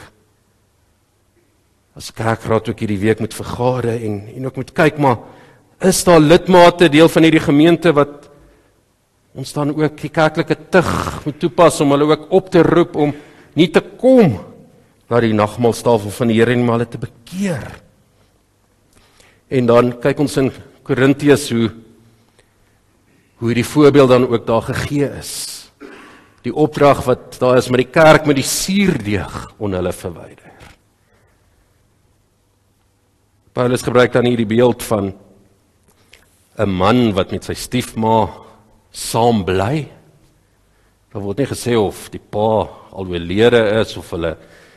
as 1.98 2.12
kerkraad 2.14 2.70
ook 2.70 2.78
hierdie 2.84 3.00
week 3.02 3.20
moet 3.20 3.34
vergade 3.34 3.98
en 3.98 4.20
en 4.36 4.46
ook 4.46 4.60
moet 4.62 4.72
kyk 4.72 4.98
maar 5.02 5.18
is 5.90 6.04
daar 6.06 6.20
lidmate 6.22 6.88
deel 6.88 7.08
van 7.10 7.26
hierdie 7.26 7.42
gemeente 7.42 7.92
wat 7.94 8.28
ons 9.38 9.52
dan 9.54 9.74
ook 9.74 9.98
die 10.00 10.10
kerklike 10.10 10.56
tug 10.70 10.92
moet 11.24 11.38
toepas 11.42 11.80
om 11.82 11.94
hulle 11.94 12.06
ook 12.14 12.30
op 12.34 12.50
te 12.50 12.62
roep 12.62 12.96
om 12.96 13.12
nie 13.58 13.68
te 13.74 13.82
kom 14.00 14.38
na 15.08 15.20
die 15.24 15.34
nagmaaltafel 15.36 16.12
van 16.12 16.30
die 16.30 16.38
Here 16.38 16.52
en 16.52 16.64
maar 16.64 16.78
hulle 16.78 16.90
te 16.92 17.00
bekeer. 17.00 17.68
En 19.48 19.68
dan 19.68 19.94
kyk 20.02 20.18
ons 20.20 20.36
in 20.40 20.50
Korintiërs 20.84 21.50
hoe 21.54 21.68
hoe 23.38 23.54
die 23.54 23.64
voorbeeld 23.64 24.10
dan 24.10 24.26
ook 24.26 24.46
daar 24.48 24.64
gegee 24.66 25.06
is. 25.20 25.32
Die 26.42 26.50
opdrag 26.50 27.04
wat 27.06 27.36
daar 27.38 27.60
is 27.60 27.68
met 27.70 27.84
die 27.84 27.92
kerk 27.94 28.26
met 28.26 28.34
die 28.40 28.46
suurdeeg 28.46 29.36
on 29.62 29.76
hulle 29.78 29.92
verwyder. 29.94 30.47
Paulus 33.58 33.82
gebruik 33.82 34.12
dan 34.14 34.22
hierdie 34.22 34.46
beeld 34.46 34.84
van 34.86 35.10
'n 36.62 36.70
man 36.70 37.10
wat 37.12 37.32
met 37.34 37.42
sy 37.42 37.54
stiefma 37.58 38.30
saam 38.92 39.42
bly. 39.44 39.88
Daar 41.12 41.22
word 41.22 41.38
nie 41.38 41.46
gesê 41.46 41.74
of 41.74 42.08
die 42.10 42.20
pa 42.20 42.68
al 42.92 43.06
oorlede 43.10 43.80
is 43.80 43.96
of 43.96 44.10
hulle 44.10 44.36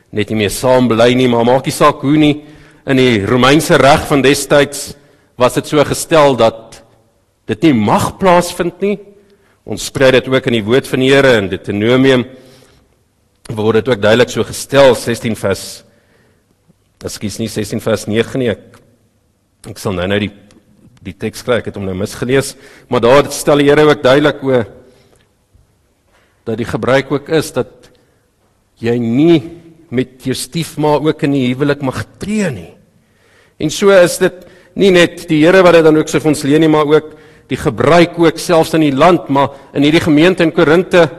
net 0.10 0.30
nie 0.30 0.36
meer 0.36 0.50
saam 0.50 0.88
bly 0.88 1.14
nie, 1.14 1.28
maar 1.28 1.46
maak 1.46 1.66
nie 1.66 1.72
saak 1.72 2.02
hoe 2.02 2.18
nie. 2.18 2.44
In 2.88 2.98
die 2.98 3.26
Romeinse 3.26 3.78
reg 3.78 4.08
van 4.08 4.22
destyds 4.22 4.96
was 5.38 5.54
dit 5.54 5.68
so 5.68 5.84
gestel 5.84 6.36
dat 6.36 6.84
dit 7.46 7.62
nie 7.62 7.74
mag 7.74 8.18
plaasvind 8.18 8.82
nie. 8.82 9.00
Ons 9.64 9.86
spreek 9.86 10.12
dit 10.12 10.28
ook 10.28 10.48
in 10.48 10.54
die 10.54 10.66
woord 10.66 10.88
van 10.88 11.00
die 11.00 11.14
Here 11.14 11.38
in 11.38 11.50
Deuteronomium 11.50 12.26
word 13.54 13.86
dit 13.86 13.90
ook 13.90 14.02
duidelik 14.02 14.30
so 14.30 14.44
gestel 14.44 14.96
16 14.96 15.36
vers 15.36 15.84
Ekskuus 17.02 17.40
nie 17.42 17.50
16 17.50 17.82
vers 17.82 18.06
9 18.06 18.42
nie. 18.42 18.52
Ek, 18.54 18.78
ek 19.72 19.80
sal 19.82 19.96
nou 19.98 20.08
nou 20.10 20.20
die 20.22 20.34
die 21.02 21.16
teks 21.18 21.42
kry, 21.42 21.58
ek 21.58 21.72
het 21.72 21.78
hom 21.80 21.88
nou 21.88 21.96
misgelees, 21.98 22.52
maar 22.86 23.02
daar 23.02 23.26
stel 23.34 23.64
die 23.64 23.72
Here 23.72 23.88
ook 23.88 24.04
duidelik 24.04 24.44
o 24.46 24.60
dat 26.46 26.60
die 26.60 26.68
gebruik 26.70 27.10
ook 27.10 27.32
is 27.34 27.50
dat 27.56 27.90
jy 28.82 28.94
nie 29.02 29.40
met 29.90 30.22
jou 30.26 30.36
stiefma 30.38 31.00
ook 31.02 31.26
in 31.26 31.34
die 31.34 31.48
huwelik 31.48 31.82
mag 31.86 32.04
tree 32.22 32.50
nie. 32.54 32.70
En 33.62 33.74
so 33.74 33.90
is 33.94 34.20
dit 34.22 34.46
nie 34.78 34.92
net 34.94 35.26
die 35.30 35.42
Here 35.42 35.64
wat 35.66 35.80
dit 35.80 35.86
dan 35.90 35.98
ook 35.98 36.10
sê 36.10 36.22
vir 36.22 36.34
ons 36.36 36.46
leer 36.46 36.62
nie, 36.62 36.70
maar 36.70 36.86
ook 36.86 37.18
die 37.50 37.60
gebruik 37.60 38.16
ook 38.22 38.38
selfs 38.40 38.78
in 38.78 38.86
die 38.86 38.96
land, 38.96 39.28
maar 39.34 39.58
in 39.74 39.84
hierdie 39.84 40.06
gemeente 40.06 40.46
in 40.46 40.54
Korinte 40.54 41.10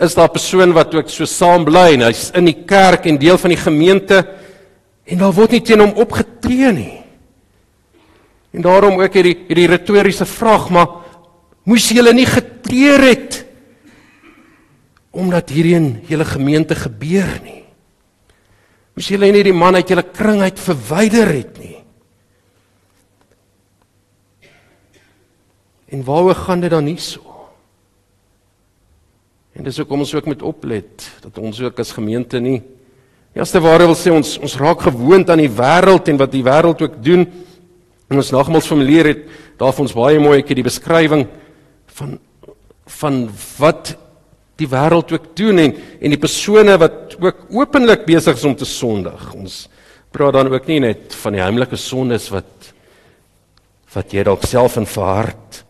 is 0.00 0.14
daar 0.14 0.28
'n 0.28 0.34
persoon 0.34 0.72
wat 0.74 0.94
ook 0.94 1.08
so 1.08 1.24
saam 1.24 1.64
bly 1.64 1.94
en 1.94 2.02
hy's 2.10 2.30
in 2.34 2.44
die 2.44 2.64
kerk 2.66 3.06
en 3.06 3.18
deel 3.18 3.38
van 3.38 3.50
die 3.50 3.62
gemeente 3.62 4.26
En 5.10 5.18
daar 5.18 5.34
word 5.34 5.56
nie 5.56 5.62
teen 5.66 5.82
hom 5.82 5.96
opgetree 5.98 6.70
nie. 6.74 6.96
En 8.54 8.64
daarom 8.66 8.98
ook 9.00 9.14
hierdie 9.14 9.36
hierdie 9.48 9.68
retoriese 9.70 10.26
vraag, 10.26 10.68
maar 10.74 10.88
moes 11.66 11.88
julle 11.90 12.14
nie 12.14 12.28
getreur 12.28 13.02
het 13.10 13.44
omdat 15.10 15.50
hierdie 15.50 15.74
in 15.74 15.88
julle 16.06 16.24
gemeente 16.24 16.76
gebeur 16.78 17.32
nie? 17.42 17.64
Moes 18.94 19.08
julle 19.10 19.30
nie 19.34 19.42
die 19.42 19.54
man 19.54 19.74
uit 19.74 19.90
julle 19.90 20.04
kring 20.06 20.42
uit 20.44 20.58
verwyder 20.62 21.32
het 21.34 21.58
nie? 21.58 21.78
En 25.90 26.04
waaroor 26.06 26.38
gaan 26.38 26.62
dit 26.62 26.70
dan 26.70 26.86
nie 26.86 26.98
so? 27.02 27.26
En 29.58 29.66
dis 29.66 29.80
ook 29.82 29.90
om 29.90 30.06
ons 30.06 30.14
ook 30.14 30.30
met 30.30 30.46
oplet 30.46 31.08
dat 31.24 31.38
ons 31.42 31.58
ook 31.60 31.82
as 31.82 31.90
gemeente 31.98 32.38
nie 32.38 32.60
eerste 33.34 33.60
ware 33.62 33.86
wil 33.86 33.98
sê 33.98 34.12
ons 34.14 34.36
ons 34.42 34.56
raak 34.60 34.86
gewoond 34.88 35.30
aan 35.30 35.42
die 35.44 35.52
wêreld 35.52 36.10
en 36.10 36.18
wat 36.20 36.32
die 36.34 36.44
wêreld 36.46 36.82
ook 36.82 36.98
doen. 37.04 37.26
En 38.10 38.18
ons 38.18 38.32
nagmaals 38.34 38.68
familie 38.70 39.04
het 39.06 39.24
daar 39.60 39.74
vir 39.76 39.84
ons 39.86 39.96
baie 39.96 40.20
mooi 40.22 40.40
ek 40.40 40.50
het 40.50 40.60
die 40.60 40.66
beskrywing 40.66 41.26
van 41.98 42.18
van 43.00 43.20
wat 43.60 43.94
die 44.58 44.68
wêreld 44.68 45.12
ook 45.14 45.30
doen 45.38 45.62
en 45.62 45.76
en 46.00 46.14
die 46.14 46.20
persone 46.20 46.74
wat 46.80 47.16
ook 47.20 47.46
openlik 47.54 48.06
besig 48.08 48.36
is 48.36 48.48
om 48.48 48.56
te 48.56 48.66
sondig. 48.66 49.34
Ons 49.34 49.68
praat 50.10 50.34
dan 50.34 50.50
ook 50.50 50.66
nie 50.66 50.80
net 50.82 51.14
van 51.22 51.36
die 51.36 51.42
heimlike 51.42 51.78
sondes 51.78 52.28
wat 52.34 52.72
wat 53.94 54.12
jy 54.14 54.22
dalk 54.26 54.44
self 54.46 54.76
in 54.78 54.86
verhard 54.86 55.62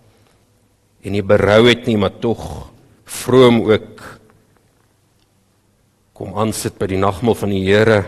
en 1.04 1.14
jy 1.16 1.22
berou 1.24 1.62
het 1.68 1.86
nie, 1.88 1.96
maar 1.96 2.12
tog 2.20 2.42
vroom 3.08 3.62
ook 3.68 4.19
kom 6.20 6.34
aansit 6.36 6.74
by 6.76 6.84
die 6.90 7.00
nagmaal 7.00 7.32
van 7.32 7.48
die 7.48 7.62
Here. 7.64 8.02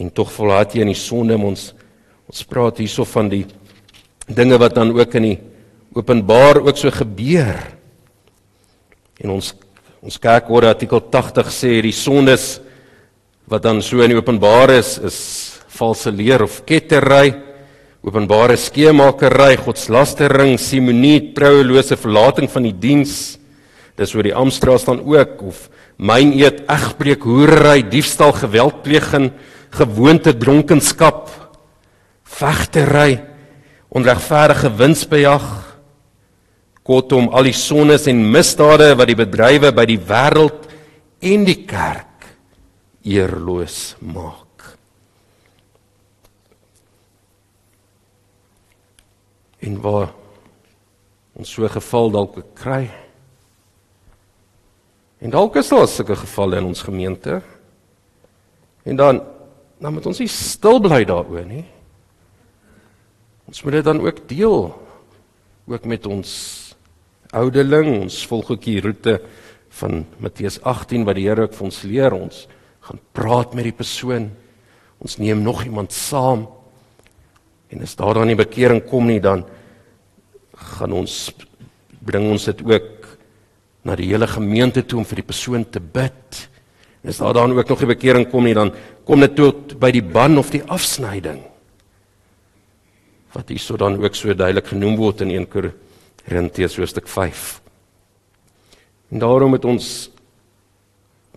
En 0.00 0.08
tog 0.08 0.30
volhard 0.32 0.72
jy 0.72 0.86
in 0.86 0.94
die 0.94 0.96
sonde 0.96 1.36
ons 1.36 1.74
ons 2.24 2.46
praat 2.48 2.78
hierso 2.80 3.04
van 3.04 3.28
die 3.28 3.42
dinge 4.32 4.56
wat 4.56 4.72
dan 4.72 4.94
ook 4.96 5.12
in 5.20 5.26
die 5.28 5.36
openbaar 5.92 6.62
ook 6.64 6.80
so 6.80 6.88
gebeur. 6.88 7.60
En 9.20 9.34
ons 9.36 9.52
ons 10.04 10.16
kerkorde 10.20 10.70
artikel 10.72 11.04
80 11.12 11.52
sê 11.52 11.74
die 11.84 11.92
sondes 11.92 12.58
wat 13.48 13.64
dan 13.64 13.84
so 13.84 14.00
in 14.00 14.14
die 14.14 14.18
openbaar 14.18 14.72
is 14.78 14.96
is 15.04 15.20
valse 15.76 16.08
leer 16.12 16.46
of 16.46 16.62
kettery 16.68 17.34
openbare 18.04 18.56
skeemakery 18.60 19.58
godslastering 19.60 20.56
simonie 20.60 21.34
trouelose 21.36 22.00
verlating 22.00 22.48
van 22.48 22.64
die 22.70 22.76
diens. 22.88 23.36
Dis 24.00 24.16
oor 24.16 24.24
die 24.24 24.36
Amstraat 24.36 24.88
dan 24.88 25.04
ook 25.04 25.44
of 25.52 25.68
myn 25.96 26.32
eet, 26.34 26.64
egbreek, 26.70 27.22
hoerery, 27.26 27.84
diefstal, 27.86 28.34
geweldpleging, 28.36 29.30
gewoonte 29.74 30.34
dronkenskap, 30.38 31.28
vegtery, 32.38 33.20
onregverdige 33.94 34.72
winsbejag, 34.78 35.46
kortom 36.84 37.30
al 37.32 37.48
die 37.48 37.56
sondes 37.56 38.08
en 38.10 38.20
misdade 38.34 38.90
wat 38.98 39.08
die 39.08 39.18
bedrywe 39.18 39.70
by 39.72 39.86
die 39.88 40.00
wêreld 40.10 40.66
en 41.24 41.46
die 41.46 41.62
kerk 41.64 42.26
eerloos 43.04 43.94
maak. 44.04 44.42
En 49.64 49.78
waar 49.80 50.12
ons 51.34 51.54
so 51.56 51.68
geval 51.72 52.12
dalk 52.12 52.36
kry 52.58 52.84
En 55.24 55.32
dalk 55.32 55.56
is 55.56 55.70
daar 55.72 55.86
sulke 55.88 56.16
gevalle 56.20 56.58
in 56.60 56.66
ons 56.68 56.82
gemeente. 56.84 57.40
En 58.84 58.96
dan 58.96 59.22
dan 59.80 59.92
moet 59.92 60.06
ons 60.06 60.20
nie 60.22 60.30
stil 60.30 60.78
bly 60.80 61.02
daaroor 61.04 61.44
nie. 61.44 61.64
Ons 63.48 63.64
moet 63.64 63.74
dit 63.78 63.84
dan 63.84 64.00
ook 64.00 64.20
deel 64.30 64.58
ook 65.68 65.84
met 65.88 66.06
ons 66.06 66.30
ouderling, 67.34 68.04
ons 68.04 68.20
volg 68.30 68.52
ook 68.54 68.62
die 68.64 68.80
roete 68.80 69.18
van 69.80 70.04
Matteus 70.22 70.60
18 70.62 71.04
wat 71.04 71.18
die 71.18 71.26
Here 71.26 71.44
ook 71.48 71.56
vir 71.56 71.66
ons 71.66 71.82
leer. 71.88 72.16
Ons 72.16 72.44
gaan 72.86 73.00
praat 73.16 73.56
met 73.56 73.68
die 73.68 73.76
persoon. 73.76 74.30
Ons 75.02 75.18
neem 75.18 75.42
nog 75.42 75.64
iemand 75.64 75.92
saam. 75.92 76.46
En 77.68 77.82
as 77.82 77.96
daar 77.98 78.20
dan 78.20 78.30
nie 78.30 78.38
bekering 78.38 78.84
kom 78.88 79.08
nie, 79.10 79.20
dan 79.20 79.44
gaan 80.76 80.92
ons 80.94 81.32
bring 82.04 82.30
ons 82.30 82.44
dit 82.52 82.60
ook 82.62 82.93
na 83.84 83.96
die 83.96 84.08
hele 84.08 84.26
gemeente 84.26 84.82
toe 84.82 84.98
om 85.02 85.08
vir 85.08 85.20
die 85.20 85.28
persoon 85.28 85.66
te 85.70 85.80
bid. 85.80 86.44
En 87.04 87.12
as 87.12 87.20
daar 87.20 87.34
dan 87.36 87.52
ook 87.52 87.68
nog 87.68 87.82
'n 87.82 87.86
bekering 87.86 88.30
kom 88.30 88.44
nie, 88.44 88.54
dan 88.54 88.72
kom 89.04 89.20
dit 89.20 89.36
tot 89.36 89.78
by 89.78 89.90
die 89.90 90.02
ban 90.02 90.38
of 90.38 90.50
die 90.50 90.62
afsnyding. 90.62 91.42
Wat 93.32 93.48
hierso 93.48 93.76
dan 93.76 94.02
ook 94.02 94.14
so 94.14 94.34
duidelik 94.34 94.66
genoem 94.66 94.96
word 94.96 95.20
in 95.20 95.30
1 95.30 95.48
Korintiërs 95.48 96.76
hoofstuk 96.76 97.08
5. 97.08 97.60
En 99.10 99.18
daarom 99.18 99.52
het 99.52 99.64
ons 99.64 100.10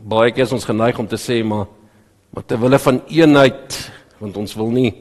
baie 0.01 0.31
keer 0.31 0.53
ons 0.53 0.65
geneig 0.65 0.99
om 0.99 1.07
te 1.07 1.17
sê 1.17 1.43
maar 1.43 1.67
maar 2.33 2.45
ter 2.45 2.59
wille 2.59 2.79
van 2.79 3.01
eenheid 3.07 3.77
want 4.19 4.37
ons 4.37 4.55
wil 4.59 4.69
nie 4.69 4.91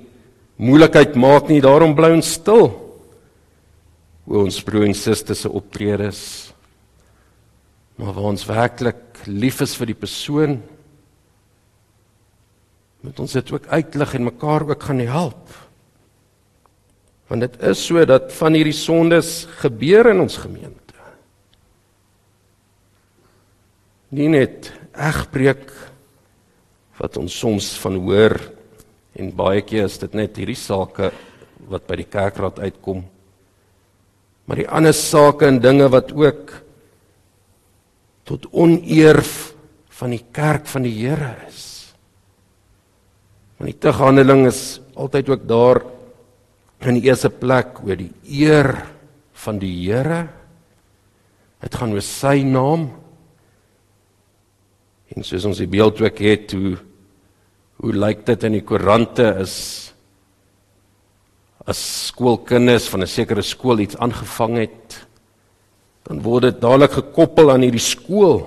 moeilikheid 0.56 1.16
maak 1.20 1.50
nie 1.50 1.60
daarom 1.60 1.94
bly 1.96 2.12
ons 2.16 2.36
stil 2.38 2.70
oor 4.26 4.44
ons 4.46 4.62
broer 4.64 4.86
en 4.88 4.96
susters 4.96 5.44
se 5.44 5.50
optredes 5.50 6.20
maar 7.96 8.12
waar 8.12 8.32
ons 8.32 8.46
werklik 8.48 9.22
lief 9.26 9.62
is 9.64 9.76
vir 9.78 9.92
die 9.92 9.98
persoon 9.98 10.58
moet 13.06 13.20
ons 13.22 13.36
dit 13.38 13.52
ook 13.54 13.68
uitlig 13.70 14.14
en 14.18 14.26
mekaar 14.26 14.64
ook 14.66 14.82
gaan 14.82 14.98
help. 15.06 15.52
Want 17.30 17.44
dit 17.44 17.60
is 17.62 17.84
so 17.86 18.02
dat 18.06 18.32
van 18.34 18.56
hierdie 18.58 18.74
sondes 18.74 19.44
gebeur 19.62 20.10
in 20.10 20.24
ons 20.24 20.38
gemeente. 20.42 20.98
Nie 24.10 24.26
net 24.32 24.72
egbreek 24.90 25.70
wat 26.98 27.18
ons 27.20 27.38
soms 27.38 27.74
van 27.82 27.98
hoor 28.02 28.36
en 29.16 29.32
baie 29.36 29.62
keer 29.62 29.86
is 29.86 29.98
dit 30.02 30.14
net 30.16 30.38
hierdie 30.40 30.58
sake 30.58 31.10
wat 31.70 31.86
by 31.88 31.98
die 32.00 32.08
kerkraad 32.08 32.58
uitkom 32.62 33.04
maar 34.46 34.60
die 34.60 34.68
ander 34.70 34.94
sake 34.96 35.48
en 35.48 35.60
dinge 35.60 35.88
wat 35.92 36.12
ook 36.16 36.52
tot 38.26 38.48
oneer 38.52 39.22
van 39.96 40.12
die 40.12 40.24
kerk 40.34 40.66
van 40.68 40.84
die 40.84 40.94
Here 40.98 41.32
is. 41.46 41.62
Want 43.56 43.70
die 43.70 43.80
teghandeling 43.80 44.44
is 44.50 44.80
altyd 44.98 45.30
ook 45.32 45.46
daar 45.48 45.80
in 46.84 46.98
die 46.98 47.06
eerste 47.08 47.30
plek 47.32 47.80
oor 47.86 47.96
die 47.96 48.12
eer 48.28 48.72
van 49.46 49.60
die 49.62 49.72
Here. 49.86 50.26
Dit 51.62 51.78
gaan 51.78 51.94
oor 51.94 52.04
sy 52.04 52.42
naam. 52.44 52.90
En 55.14 55.24
soos 55.24 55.46
ons 55.48 55.62
die 55.62 55.70
beeld 55.70 56.02
ook 56.02 56.22
het 56.26 56.52
hoe 56.56 56.76
hoe 57.76 57.92
lyk 57.92 58.22
dit 58.24 58.44
in 58.48 58.54
die 58.56 58.64
koerante 58.64 59.26
is 59.42 59.56
as 61.68 61.80
skoolkinders 62.08 62.86
van 62.88 63.02
'n 63.02 63.06
sekere 63.06 63.42
skool 63.42 63.80
iets 63.84 63.98
aangevang 64.00 64.56
het 64.64 65.05
dan 66.06 66.20
word 66.22 66.48
dit 66.48 66.60
dadelik 66.62 66.92
gekoppel 67.00 67.50
aan 67.50 67.64
hierdie 67.66 67.82
skool. 67.82 68.44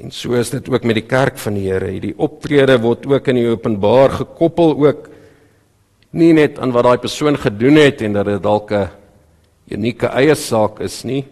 En 0.00 0.10
so 0.10 0.34
is 0.36 0.50
dit 0.50 0.68
ook 0.68 0.84
met 0.84 0.98
die 0.98 1.06
kerk 1.06 1.38
van 1.38 1.54
die 1.54 1.68
Here. 1.68 1.92
Hierdie 1.92 2.16
optrede 2.16 2.78
word 2.82 3.06
ook 3.06 3.28
in 3.30 3.40
die 3.40 3.50
openbaar 3.50 4.16
gekoppel 4.24 4.74
ook 4.86 5.10
nie 6.14 6.32
net 6.32 6.58
aan 6.62 6.72
wat 6.72 6.86
daai 6.86 6.98
persoon 7.02 7.36
gedoen 7.38 7.78
het 7.82 8.02
en 8.06 8.16
dat 8.16 8.26
dit 8.26 8.42
dalk 8.42 8.72
'n 8.72 8.90
unieke 9.70 10.06
eie 10.06 10.34
saak 10.34 10.80
is 10.80 11.04
nie, 11.04 11.24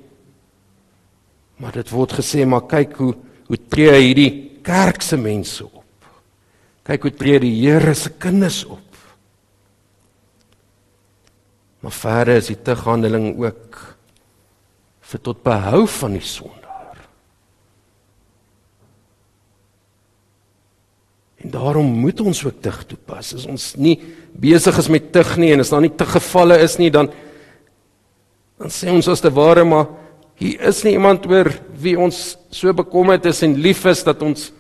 Maar 1.63 1.79
dit 1.79 1.93
word 1.95 2.17
gesê 2.19 2.43
maar 2.49 2.67
kyk 2.67 2.97
hoe 2.99 3.13
hoe 3.53 3.59
tree 3.69 3.99
hierdie 4.01 4.31
kerk 4.65 5.03
se 5.05 5.19
mense 5.21 5.65
op. 5.67 6.07
Kyk 6.89 7.03
hoe 7.05 7.13
tree 7.13 7.41
die 7.43 7.53
Here 7.61 7.93
se 7.95 8.11
kinders 8.17 8.63
op. 8.65 8.92
Maar 11.83 11.95
verder 11.95 12.39
is 12.41 12.51
die 12.53 12.59
teghandeling 12.63 13.33
ook 13.43 13.79
vir 15.13 15.21
tot 15.21 15.43
behou 15.45 15.83
van 15.99 16.15
die 16.17 16.25
sondaar. 16.25 17.01
En 21.43 21.51
daarom 21.51 21.91
moet 22.05 22.23
ons 22.23 22.45
ook 22.47 22.63
tug 22.63 22.85
toepas. 22.87 23.35
As 23.35 23.49
ons 23.51 23.73
nie 23.77 23.97
besig 24.33 24.79
is 24.79 24.89
met 24.89 25.11
tug 25.13 25.35
nie 25.43 25.51
en 25.53 25.65
as 25.65 25.75
daar 25.75 25.83
nie 25.83 25.93
te 25.93 26.07
gevalle 26.07 26.61
is 26.63 26.79
nie 26.81 26.91
dan 26.95 27.11
dan 28.63 28.71
sê 28.71 28.93
ons 28.95 29.09
as 29.11 29.21
te 29.21 29.31
ware 29.35 29.65
maar 29.67 29.89
Hier 30.43 30.63
is 30.67 30.81
nie 30.83 30.97
iemand 30.97 31.27
oor 31.31 31.51
wie 31.79 31.95
ons 31.99 32.35
so 32.51 32.73
bekommerd 32.75 33.29
is 33.31 33.45
en 33.47 33.55
lief 33.63 33.85
is 33.87 34.03
dat 34.07 34.23
ons 34.27 34.51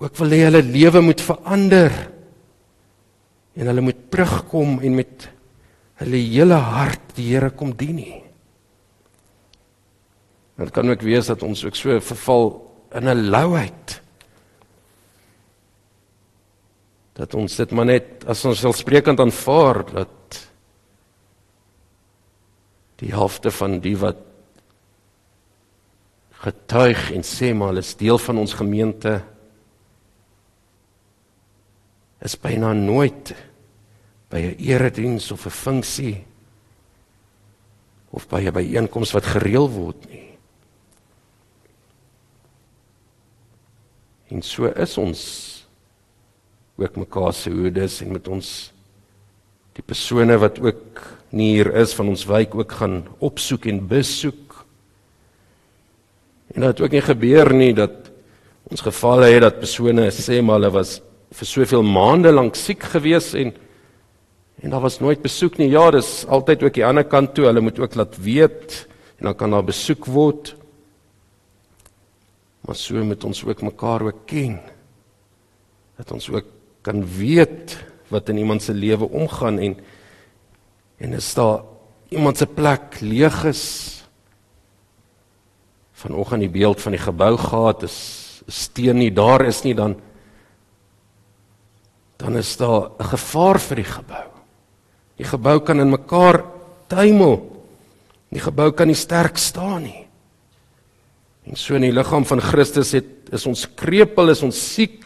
ook 0.00 0.16
wil 0.18 0.34
hê 0.34 0.40
hulle 0.48 0.62
lewe 0.66 1.02
moet 1.04 1.22
verander. 1.22 1.92
En 3.54 3.70
hulle 3.70 3.84
moet 3.86 4.06
terugkom 4.10 4.80
en 4.82 4.94
met 4.98 5.28
hulle 6.02 6.20
hele 6.20 6.58
hart 6.58 7.14
die 7.14 7.30
Here 7.30 7.52
kom 7.54 7.74
dien 7.78 7.98
nie. 8.00 8.20
Dit 10.58 10.70
kan 10.74 10.90
ook 10.90 11.02
wees 11.02 11.30
dat 11.30 11.42
ons 11.42 11.64
ook 11.66 11.74
so 11.78 12.00
verval 12.00 12.50
in 12.94 13.08
'n 13.08 13.30
louheid. 13.30 14.00
Dat 17.14 17.34
ons 17.34 17.56
dit 17.56 17.70
maar 17.70 17.86
net 17.86 18.24
as 18.26 18.44
ons 18.44 18.58
selfsprekend 18.58 19.20
aanvaar 19.20 19.84
dat 19.92 20.50
die 22.96 23.10
helfte 23.10 23.50
van 23.50 23.80
die 23.80 23.96
wat 23.96 24.16
getuig 26.30 27.12
en 27.12 27.22
sê 27.22 27.54
maar 27.54 27.72
hulle 27.72 27.84
is 27.84 27.96
deel 27.96 28.18
van 28.18 28.38
ons 28.38 28.54
gemeente 28.54 29.22
is 32.24 32.36
byna 32.40 32.72
nooit 32.72 33.34
by 34.32 34.40
'n 34.40 34.56
erediens 34.58 35.30
of 35.30 35.46
'n 35.46 35.50
funksie 35.50 36.24
of 38.10 38.28
by 38.28 38.40
'n 38.40 38.52
byeenkoms 38.52 39.12
wat 39.12 39.26
gereël 39.26 39.68
word 39.68 40.10
nie. 40.10 40.38
En 44.30 44.42
so 44.42 44.66
is 44.66 44.98
ons 44.98 45.20
ook 46.76 46.96
mekaar 46.96 47.32
se 47.32 47.50
hoedes 47.50 48.00
en 48.00 48.12
met 48.12 48.28
ons 48.28 48.72
die 49.74 49.82
persone 49.82 50.38
wat 50.38 50.58
ook 50.58 51.02
nie 51.34 51.54
hier 51.54 51.74
is 51.74 51.94
van 51.94 52.08
ons 52.08 52.24
wijk 52.24 52.54
ook 52.54 52.72
gaan 52.72 53.06
opsoek 53.18 53.66
en 53.66 53.86
besoek. 53.86 54.64
En 56.54 56.60
dat 56.60 56.80
ook 56.80 56.90
nie 56.90 57.02
gebeur 57.02 57.54
nie 57.54 57.72
dat 57.74 58.10
ons 58.70 58.80
gevalle 58.80 59.26
het 59.26 59.42
dat 59.42 59.58
persone 59.58 60.10
sê 60.10 60.42
maar 60.42 60.58
hulle 60.58 60.70
was 60.70 61.00
vir 61.34 61.48
soveel 61.50 61.82
maande 61.82 62.32
lank 62.32 62.58
siek 62.58 62.82
gewees 62.94 63.32
en 63.34 63.54
en 64.64 64.70
daar 64.70 64.80
was 64.80 65.00
nooit 65.02 65.20
besoek 65.20 65.58
nie. 65.58 65.68
Ja, 65.68 65.90
dis 65.92 66.22
altyd 66.30 66.62
ook 66.62 66.76
die 66.78 66.84
ander 66.86 67.04
kant 67.04 67.34
toe. 67.34 67.44
Hulle 67.44 67.60
moet 67.60 67.78
ook 67.82 67.96
laat 67.98 68.14
weet 68.22 68.86
en 69.18 69.26
dan 69.28 69.34
kan 69.36 69.50
daar 69.50 69.66
besoek 69.66 70.06
word. 70.08 70.54
Maar 72.64 72.78
so 72.78 73.02
moet 73.04 73.24
ons 73.24 73.42
ook 73.44 73.60
mekaar 73.62 74.06
ook 74.06 74.22
ken. 74.30 74.60
Dat 75.98 76.14
ons 76.16 76.30
ook 76.30 76.46
kan 76.80 77.02
weet 77.18 77.76
wat 78.08 78.28
in 78.28 78.38
iemand 78.38 78.62
se 78.62 78.74
lewe 78.74 79.08
omgaan 79.08 79.58
en 79.58 79.76
en 80.96 81.12
is 81.12 81.34
daar 81.34 81.64
iemand 82.08 82.38
se 82.38 82.46
plek 82.46 83.00
leeg 83.00 83.44
is 83.44 83.64
vanoggend 85.92 86.44
die 86.44 86.52
beeld 86.52 86.80
van 86.80 86.92
die 86.92 87.00
gebou 87.00 87.36
gehad 87.36 87.82
is 87.82 87.96
steen 88.46 89.00
nie 89.00 89.12
daar 89.12 89.44
is 89.48 89.62
nie 89.64 89.74
dan 89.74 89.96
dan 92.16 92.36
is 92.36 92.56
daar 92.56 92.90
'n 92.98 93.04
gevaar 93.04 93.58
vir 93.58 93.76
die 93.76 93.90
gebou. 93.90 94.28
Die 95.16 95.26
gebou 95.26 95.60
kan 95.60 95.80
in 95.80 95.90
mekaar 95.90 96.44
tuimel. 96.86 97.64
Die 98.30 98.40
gebou 98.40 98.72
kan 98.72 98.86
nie 98.86 98.98
sterk 98.98 99.36
staan 99.36 99.82
nie. 99.82 100.06
En 101.44 101.56
so 101.56 101.74
in 101.74 101.82
die 101.82 101.92
liggaam 101.92 102.24
van 102.24 102.40
Christus 102.40 102.92
het 102.92 103.30
is 103.32 103.46
ons 103.46 103.66
krepeel 103.74 104.30
is 104.30 104.42
ons 104.42 104.74
siek 104.74 105.04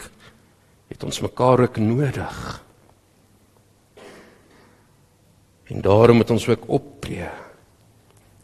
het 0.89 1.05
ons 1.05 1.21
mekaar 1.21 1.61
ook 1.61 1.77
nodig. 1.77 2.65
En 5.69 5.83
daarom 5.85 6.17
moet 6.17 6.31
ons 6.31 6.49
ook 6.49 6.69
optree. 6.69 7.29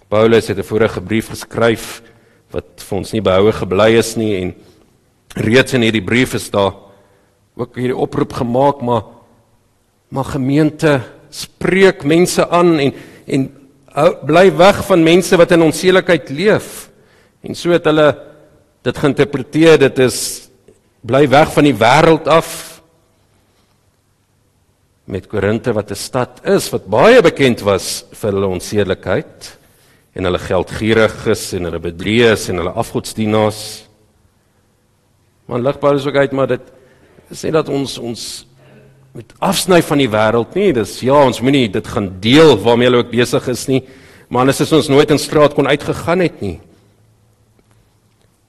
Paulus 0.08 0.48
het 0.48 0.58
'n 0.58 0.62
vorige 0.62 1.00
brief 1.00 1.28
geskryf 1.28 2.02
wat 2.50 2.82
vir 2.82 2.98
ons 2.98 3.12
nie 3.12 3.22
behoue 3.22 3.52
gebly 3.52 3.98
is 3.98 4.16
nie 4.16 4.42
en 4.42 4.54
reeds 5.34 5.72
in 5.72 5.82
hierdie 5.82 6.04
brief 6.04 6.34
is 6.34 6.50
daar 6.50 6.83
ook 7.56 7.76
hierdie 7.78 7.96
oproep 7.96 8.32
gemaak 8.32 8.80
maar 8.82 9.02
maar 10.08 10.24
gemeente 10.24 11.00
spreek 11.30 12.04
mense 12.04 12.48
aan 12.48 12.78
en 12.78 12.94
en 13.26 13.46
hou, 13.94 14.10
bly 14.26 14.50
weg 14.58 14.82
van 14.86 15.02
mense 15.02 15.36
wat 15.38 15.54
in 15.54 15.62
onseelikheid 15.64 16.30
leef. 16.30 16.90
En 17.42 17.54
so 17.54 17.72
het 17.74 17.86
hulle 17.88 18.08
dit 18.84 18.98
geïnterpreteer 19.00 19.78
dit 19.86 19.98
is 20.04 20.18
bly 21.04 21.24
weg 21.30 21.52
van 21.54 21.66
die 21.68 21.76
wêreld 21.78 22.28
af 22.28 22.50
met 25.04 25.26
Korinte 25.28 25.72
wat 25.72 25.90
'n 25.90 26.00
stad 26.00 26.40
is 26.44 26.70
wat 26.70 26.86
baie 26.86 27.22
bekend 27.22 27.60
was 27.60 28.04
vir 28.12 28.32
hulle 28.32 28.46
onsedelikheid 28.46 29.58
en 30.14 30.24
hulle 30.24 30.38
geldgieriges 30.38 31.52
en 31.52 31.64
hulle 31.64 31.80
bedrieërs 31.80 32.48
en 32.48 32.56
hulle 32.56 32.70
afgodsdienaars. 32.70 33.88
Maar 35.46 35.60
lig 35.60 35.78
Paulus 35.78 36.06
ook 36.06 36.16
uit 36.16 36.32
maar 36.32 36.46
dit 36.46 36.72
sê 37.30 37.52
dat 37.54 37.68
ons 37.68 37.98
ons 37.98 38.46
met 39.14 39.32
afsny 39.38 39.80
van 39.82 39.98
die 39.98 40.10
wêreld 40.10 40.56
nie. 40.58 40.72
Dis 40.74 40.98
ja, 41.06 41.14
ons 41.14 41.40
moenie 41.40 41.68
dit 41.70 41.86
gaan 41.86 42.10
deel 42.20 42.56
waarmee 42.58 42.90
hulle 42.90 43.04
ook 43.04 43.12
besig 43.14 43.46
is 43.48 43.66
nie. 43.70 43.84
Maar 44.28 44.40
anders 44.40 44.60
is 44.60 44.72
ons 44.72 44.90
nooit 44.90 45.10
in 45.10 45.18
straat 45.22 45.54
kon 45.54 45.70
uitgegaan 45.70 46.24
het 46.24 46.40
nie. 46.42 46.58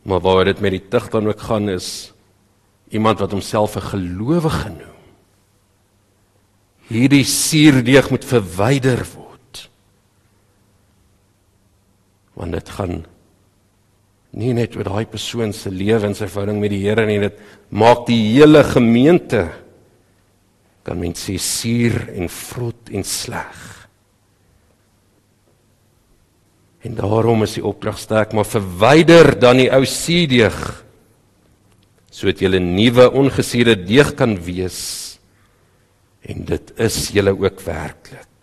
Maar 0.03 0.21
waar 0.25 0.45
dit 0.45 0.59
met 0.61 0.71
die 0.71 0.83
tug 0.89 1.09
dan 1.13 1.27
ook 1.27 1.41
gaan 1.41 1.69
is 1.69 2.11
iemand 2.89 3.19
wat 3.19 3.31
homself 3.31 3.75
'n 3.75 3.89
gelowige 3.93 4.69
noem 4.69 4.95
hierdie 6.91 7.25
suurdeeg 7.25 8.09
moet 8.13 8.25
verwyder 8.27 9.01
word. 9.15 9.65
Want 12.37 12.57
dit 12.57 12.71
gaan 12.77 12.95
nie 14.35 14.51
net 14.55 14.75
oor 14.75 14.87
daai 14.89 15.05
persoon 15.07 15.53
se 15.55 15.71
lewe 15.71 16.09
en 16.09 16.15
sy 16.17 16.27
verhouding 16.27 16.59
met 16.59 16.73
die 16.73 16.83
Here 16.83 17.05
nie, 17.07 17.21
dit 17.23 17.37
maak 17.71 18.03
die 18.09 18.19
hele 18.35 18.63
gemeente 18.67 19.47
kan 20.85 20.99
mens 20.99 21.23
sê 21.25 21.37
suur 21.41 22.11
en 22.13 22.27
vrot 22.29 22.91
en 22.93 23.05
sleg. 23.07 23.61
En 26.85 26.93
daarom 26.99 27.41
is 27.47 27.55
die 27.57 27.65
opdrag 27.65 27.97
sterk, 27.97 28.35
maar 28.37 28.45
verwyder 28.45 29.31
dan 29.41 29.63
die 29.63 29.71
ou 29.73 29.81
suurdeeg 29.89 30.59
sodat 32.15 32.39
jy 32.39 32.47
'n 32.47 32.75
nuwe 32.77 33.11
ongesuurde 33.11 33.75
deeg 33.75 34.15
kan 34.15 34.37
wees. 34.39 35.19
En 36.23 36.45
dit 36.45 36.71
is 36.79 37.09
julle 37.11 37.35
ook 37.35 37.59
werklik. 37.59 38.39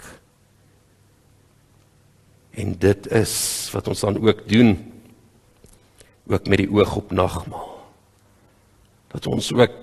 En 2.53 2.76
dit 2.78 3.07
is 3.07 3.70
wat 3.72 3.88
ons 3.88 4.01
dan 4.01 4.20
ook 4.20 4.49
doen 4.49 4.91
ook 6.27 6.47
met 6.47 6.62
die 6.62 6.70
oog 6.70 6.97
op 6.97 7.12
nagmaal. 7.12 7.70
Dat 9.12 9.27
ons 9.27 9.53
ook 9.53 9.79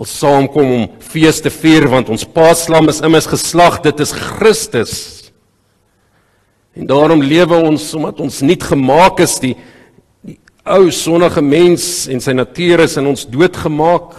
wil 0.00 0.08
saamkom 0.08 0.70
om 0.72 0.86
fees 1.04 1.42
te 1.44 1.50
vier 1.52 1.84
want 1.92 2.08
ons 2.08 2.24
paaslam 2.24 2.88
is 2.88 3.02
immers 3.04 3.28
geslag, 3.28 3.80
dit 3.84 4.00
is 4.00 4.14
Christus. 4.16 4.94
En 6.72 6.86
daarom 6.88 7.22
lewe 7.22 7.58
ons 7.68 7.90
omdat 7.98 8.20
ons 8.24 8.40
nie 8.40 8.56
gemaak 8.60 9.20
is 9.20 9.36
die 9.42 9.56
die 10.24 10.38
ou 10.64 10.88
sondige 10.94 11.42
mens 11.44 12.06
en 12.08 12.22
sy 12.22 12.32
natuur 12.36 12.84
is 12.86 12.96
in 13.00 13.10
ons 13.10 13.26
doodgemaak. 13.28 14.14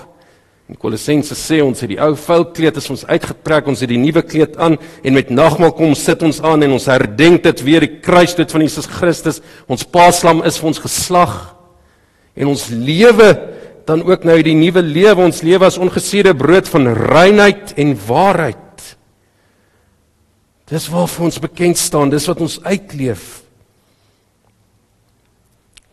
In 0.72 0.80
Kolossense 0.80 1.36
sê 1.36 1.58
ons 1.60 1.82
het 1.84 1.90
die 1.92 2.00
ou 2.00 2.14
vuil 2.16 2.46
kleed 2.56 2.78
is 2.80 2.86
ons 2.94 3.04
uitgetrek, 3.04 3.68
ons 3.68 3.82
het 3.84 3.90
die 3.92 4.00
nuwe 4.00 4.22
kleed 4.24 4.54
aan 4.56 4.78
en 4.80 5.18
met 5.18 5.34
nagmaal 5.34 5.74
kom 5.76 5.92
sit 6.00 6.24
ons 6.24 6.40
aan 6.48 6.64
en 6.64 6.78
ons 6.78 6.88
herdenk 6.88 7.44
dit 7.44 7.64
weer 7.68 7.84
die 7.84 7.98
kruisdood 8.00 8.56
van 8.56 8.64
Jesus 8.64 8.88
Christus. 8.88 9.42
Ons 9.68 9.84
paaslam 9.84 10.40
is 10.48 10.62
vir 10.62 10.72
ons 10.72 10.80
geslag 10.80 11.36
en 12.40 12.54
ons 12.54 12.64
lewe 12.72 13.34
dan 13.90 14.06
ook 14.08 14.24
nou 14.24 14.38
die 14.48 14.56
nuwe 14.56 14.86
lewe 14.86 15.26
ons 15.26 15.44
lewe 15.44 15.68
as 15.68 15.82
ongesuurde 15.82 16.38
brood 16.40 16.72
van 16.72 16.88
reinheid 16.96 17.76
en 17.76 17.94
waarheid. 18.08 18.96
Dis 20.72 20.88
waarvoor 20.88 21.34
ons 21.34 21.44
bekend 21.44 21.84
staan, 21.84 22.16
dis 22.16 22.32
wat 22.32 22.40
ons 22.40 22.62
uitleef. 22.64 23.42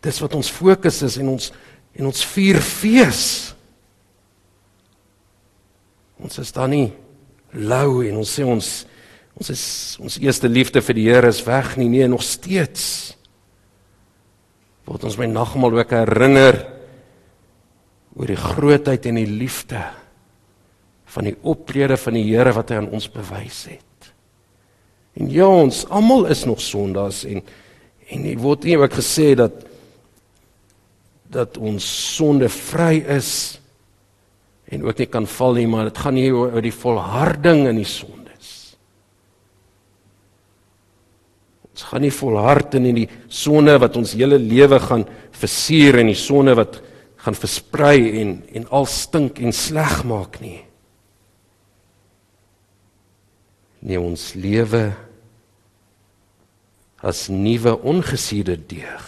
Dis 0.07 0.23
wat 0.23 0.39
ons 0.39 0.55
fokus 0.55 1.03
is 1.03 1.19
en 1.19 1.35
ons 1.35 1.51
en 1.99 2.15
ons 2.15 2.27
vier 2.31 2.63
fees. 2.63 3.58
Ons 6.23 6.41
is 6.43 6.53
dan 6.55 6.73
nie 6.75 6.89
lou 7.55 8.03
en 8.07 8.21
ons 8.21 8.33
sê 8.39 8.47
ons 8.47 8.71
ons 9.39 9.51
is 9.55 9.65
ons 10.03 10.19
eerste 10.19 10.49
liefde 10.51 10.83
vir 10.83 10.97
die 10.99 11.07
Here 11.07 11.31
is 11.31 11.45
weg 11.47 11.77
nie, 11.79 11.87
nee, 11.93 12.09
nog 12.11 12.25
steeds. 12.27 13.15
Word 14.89 15.05
ons 15.07 15.19
my 15.21 15.29
nagmaal 15.31 15.79
ook 15.79 15.95
herinner 15.95 16.59
oor 18.19 18.33
die 18.33 18.41
grootheid 18.41 19.07
en 19.07 19.21
die 19.21 19.31
liefde 19.31 19.85
van 21.15 21.29
die 21.31 21.37
optrede 21.47 21.97
van 22.01 22.19
die 22.19 22.27
Here 22.27 22.51
wat 22.57 22.73
hy 22.73 22.81
aan 22.81 22.91
ons 22.91 23.07
bewys 23.13 23.63
het. 23.71 24.11
En 25.19 25.31
ja, 25.31 25.47
ons 25.47 25.85
almal 25.87 26.27
is 26.35 26.45
nog 26.49 26.63
sondaars 26.63 27.25
en 27.29 27.43
en 28.09 28.23
dit 28.25 28.39
word 28.41 28.63
nie 28.65 28.79
ook 28.81 28.95
gesê 28.97 29.35
dat 29.37 29.67
dat 31.29 31.59
ons 31.61 31.85
sonde 32.17 32.49
vry 32.49 33.03
is 33.19 33.59
en 34.69 34.85
ook 34.85 35.01
nie 35.01 35.09
kan 35.09 35.27
val 35.27 35.57
nie, 35.57 35.67
maar 35.71 35.89
dit 35.89 35.99
gaan 35.99 36.17
nie 36.19 36.29
oor 36.33 36.61
die 36.65 36.75
volharding 36.75 37.65
in 37.71 37.81
die 37.81 37.89
sondes. 37.89 38.51
Ons 41.73 41.87
gaan 41.89 42.05
nie 42.05 42.13
volhard 42.13 42.77
in 42.77 42.91
die 42.97 43.09
sonde 43.33 43.79
wat 43.81 43.97
ons 43.97 44.17
hele 44.19 44.39
lewe 44.43 44.81
gaan 44.83 45.07
versuur 45.39 46.01
en 46.03 46.13
die 46.13 46.19
sonde 46.19 46.57
wat 46.59 46.81
gaan 47.23 47.37
versprei 47.39 48.21
en 48.21 48.33
en 48.57 48.67
al 48.75 48.87
stink 48.91 49.41
en 49.41 49.55
sleg 49.55 50.03
maak 50.09 50.41
nie. 50.45 50.61
Nee, 53.79 54.01
ons 54.01 54.33
lewe 54.35 54.91
as 56.99 57.29
nuwe 57.31 57.77
ongesuurde 57.87 58.59
deeg. 58.69 59.07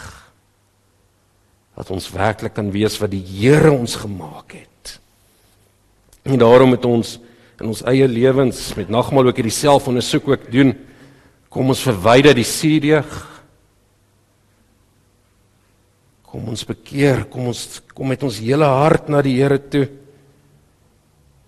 Dat 1.75 1.91
ons 1.91 2.11
werklik 2.15 2.55
kan 2.55 2.71
wees 2.71 2.99
wat 3.03 3.11
die 3.11 3.25
Here 3.25 3.73
ons 3.75 3.99
gemaak 3.99 4.55
het. 4.55 4.70
En 6.23 6.39
daarom 6.39 6.69
moet 6.69 6.85
ons 6.85 7.19
in 7.61 7.67
ons 7.67 7.83
eie 7.85 8.09
lewens 8.09 8.75
met 8.75 8.89
nagmaal 8.89 9.27
ook 9.27 9.37
hierdie 9.37 9.53
selfondersoek 9.53 10.29
ook 10.29 10.53
doen. 10.53 10.73
Kom 11.49 11.69
ons 11.69 11.83
verwyder 11.85 12.35
die 12.35 12.47
suurdeeg 12.47 13.31
Kom 16.31 16.47
ons 16.53 16.63
bekeer, 16.63 17.25
kom 17.27 17.49
ons 17.51 17.81
kom 17.91 18.13
met 18.13 18.23
ons 18.23 18.39
hele 18.39 18.67
hart 18.67 19.09
na 19.11 19.19
die 19.25 19.35
Here 19.41 19.59
toe. 19.59 19.89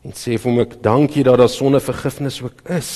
En 0.03 0.15
sê 0.19 0.35
vir 0.35 0.51
hom 0.51 0.63
ek 0.65 0.81
dankie 0.83 1.23
dat 1.23 1.39
daar 1.39 1.51
sondevergifnis 1.51 2.41
ook 2.43 2.65
is. 2.75 2.91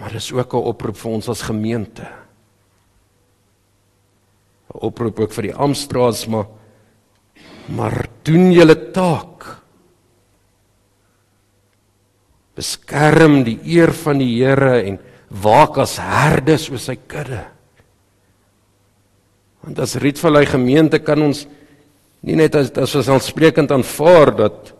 Maar 0.00 0.16
dis 0.16 0.32
ook 0.32 0.54
'n 0.54 0.68
oproep 0.72 0.96
vir 0.96 1.12
ons 1.12 1.28
as 1.28 1.42
gemeente. 1.42 2.08
'n 4.72 4.80
Oproep 4.88 5.20
ook 5.20 5.32
vir 5.32 5.42
die 5.42 5.54
Amstraats 5.54 6.26
maar 6.26 6.46
maar 7.68 8.06
doen 8.24 8.50
julle 8.52 8.76
taak. 8.94 9.44
Beskerm 12.58 13.42
die 13.46 13.58
eer 13.76 13.92
van 13.94 14.18
die 14.18 14.30
Here 14.40 14.80
en 14.82 14.98
waak 15.28 15.78
as 15.82 15.98
herdes 16.00 16.68
oor 16.72 16.80
sy 16.82 16.96
kudde. 16.96 17.44
Want 19.62 19.78
as 19.84 19.98
Rietvallei 20.00 20.46
gemeente 20.48 21.02
kan 21.04 21.22
ons 21.22 21.44
nie 22.24 22.38
net 22.38 22.56
as 22.58 22.72
as 22.80 22.96
ons 22.98 23.12
alsprekend 23.14 23.70
aanvaar 23.74 24.32
dat 24.36 24.72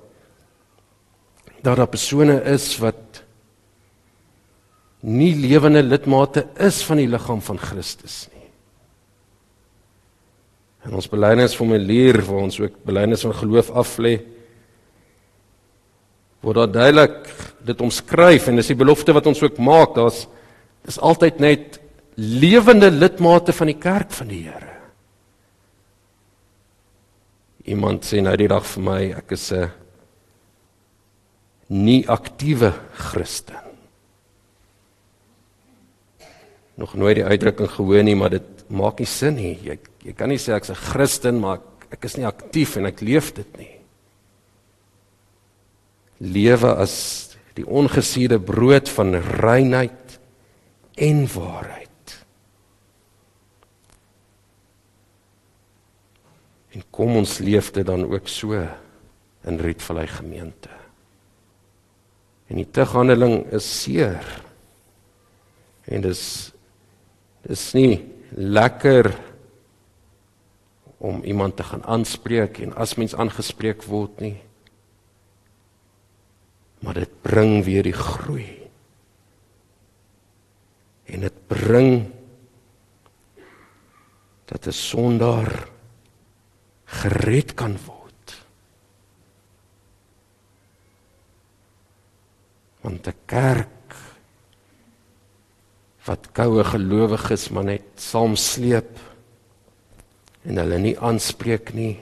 daar 1.63 1.85
daar 1.85 1.91
persone 1.91 2.41
is 2.51 2.71
wat 2.83 3.23
nie 5.03 5.35
lewende 5.37 5.83
lidmate 5.83 6.47
is 6.59 6.81
van 6.87 6.99
die 7.03 7.11
liggaam 7.11 7.43
van 7.45 7.59
Christus 7.59 8.27
nie. 8.33 8.38
En 10.87 10.95
ons 10.95 11.11
belydenisformulier 11.11 12.21
waar 12.27 12.45
ons 12.47 12.61
ook 12.61 12.77
belydenis 12.87 13.25
van 13.27 13.35
geloof 13.35 13.71
aflê 13.71 14.19
word 16.41 16.61
daar 16.61 16.71
duidelik 16.71 17.17
dit 17.67 17.81
omskryf 17.83 18.47
en 18.49 18.61
dis 18.61 18.71
die 18.71 18.79
belofte 18.79 19.13
wat 19.17 19.27
ons 19.27 19.43
ook 19.43 19.59
maak, 19.59 19.97
daar's 19.97 20.27
dis 20.87 21.01
altyd 21.03 21.41
net 21.43 21.81
lewende 22.15 22.91
lidmate 22.95 23.53
van 23.53 23.71
die 23.73 23.79
kerk 23.79 24.15
van 24.15 24.31
die 24.31 24.45
Here. 24.47 24.75
Iemand 27.69 28.07
sê 28.07 28.23
nou 28.25 28.35
die 28.39 28.49
dag 28.49 28.65
vir 28.65 28.83
my 28.87 29.01
ek 29.19 29.35
is 29.37 29.53
'n 29.53 29.71
nie 31.69 32.09
aktiewe 32.09 32.73
Christen. 32.93 33.61
Nog 36.77 36.95
nooit 36.95 37.17
die 37.17 37.25
uitdrukking 37.25 37.71
gehoor 37.71 38.03
nie, 38.03 38.15
maar 38.15 38.31
dit 38.31 38.71
maak 38.71 38.99
nie 38.99 39.07
sin 39.07 39.35
nie. 39.35 39.59
Jy 39.63 39.79
jy 40.09 40.15
kan 40.17 40.33
nie 40.33 40.41
sê 40.41 40.57
ek's 40.57 40.71
'n 40.73 40.75
Christen 40.75 41.41
maar 41.41 41.61
ek 41.93 42.05
is 42.05 42.17
nie 42.17 42.25
aktief 42.25 42.77
en 42.77 42.87
ek 42.87 43.01
leef 43.01 43.35
dit 43.35 43.59
nie. 43.59 43.75
Lewe 46.21 46.75
as 46.77 47.37
die 47.55 47.67
ongesuurde 47.67 48.39
brood 48.41 48.89
van 48.89 49.15
reinheid 49.15 50.19
en 50.97 51.27
waarheid. 51.27 52.25
En 56.75 56.83
kom 56.91 57.17
ons 57.17 57.39
leef 57.39 57.73
dit 57.73 57.87
dan 57.87 58.05
ook 58.05 58.29
so 58.29 58.55
in 59.45 59.59
Rietvallei 59.59 60.07
gemeente. 60.07 60.71
En 62.49 62.57
die 62.57 62.69
terughandeling 62.71 63.47
is 63.53 63.67
seer. 63.83 64.25
En 65.87 66.05
dis 66.05 66.53
dis 67.49 67.65
nie 67.75 67.93
lekker 68.37 69.09
om 70.99 71.23
iemand 71.23 71.57
te 71.57 71.63
gaan 71.63 71.85
aanspreek 71.85 72.59
en 72.59 72.75
as 72.75 72.97
mens 72.99 73.15
aangespreek 73.15 73.85
word 73.87 74.21
nie. 74.21 74.37
Maar 76.83 76.95
dit 76.95 77.13
bring 77.23 77.65
weer 77.65 77.87
die 77.87 77.95
groei. 77.95 78.47
En 81.07 81.23
dit 81.27 81.47
bring 81.47 82.11
dat 84.51 84.67
'n 84.67 84.73
sondaar 84.73 85.69
gered 86.85 87.55
kan 87.55 87.79
word. 87.87 88.47
Want 92.81 93.07
'n 93.07 93.15
kerk 93.25 93.95
wat 96.05 96.33
koue 96.33 96.65
gelowiges 96.65 97.49
maar 97.49 97.65
net 97.65 97.85
saam 97.95 98.37
sleep 98.37 99.08
en 100.49 100.61
hulle 100.63 100.79
nie 100.81 100.97
aanspreek 100.97 101.75
nie 101.77 101.97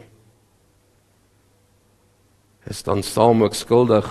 is 2.66 2.82
dan 2.86 3.02
saam 3.06 3.44
ook 3.46 3.54
skuldig 3.54 4.06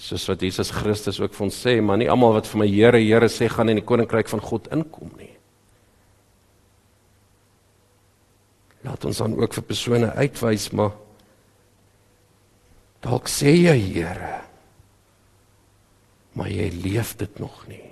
soos 0.00 0.26
wat 0.28 0.42
Jesus 0.44 0.72
Christus 0.72 1.20
ook 1.20 1.34
vir 1.36 1.46
ons 1.46 1.58
sê, 1.64 1.76
maar 1.84 1.98
nie 2.00 2.08
almal 2.08 2.38
wat 2.38 2.48
vir 2.48 2.62
my 2.62 2.68
Here, 2.68 3.00
Here 3.00 3.28
sê 3.28 3.50
gaan 3.52 3.72
in 3.72 3.80
die 3.80 3.84
koninkryk 3.84 4.30
van 4.32 4.40
God 4.44 4.70
inkom 4.72 5.12
nie. 5.20 5.32
Laat 8.84 9.04
ons 9.04 9.20
dan 9.20 9.36
ook 9.36 9.56
vir 9.58 9.66
persone 9.68 10.08
uitwys, 10.16 10.70
maar 10.72 10.94
dalk 13.04 13.28
sê 13.28 13.52
jy 13.52 13.76
Here, 13.76 14.32
maar 16.36 16.48
jy 16.48 16.70
leef 16.80 17.12
dit 17.20 17.40
nog 17.40 17.60
nie. 17.68 17.84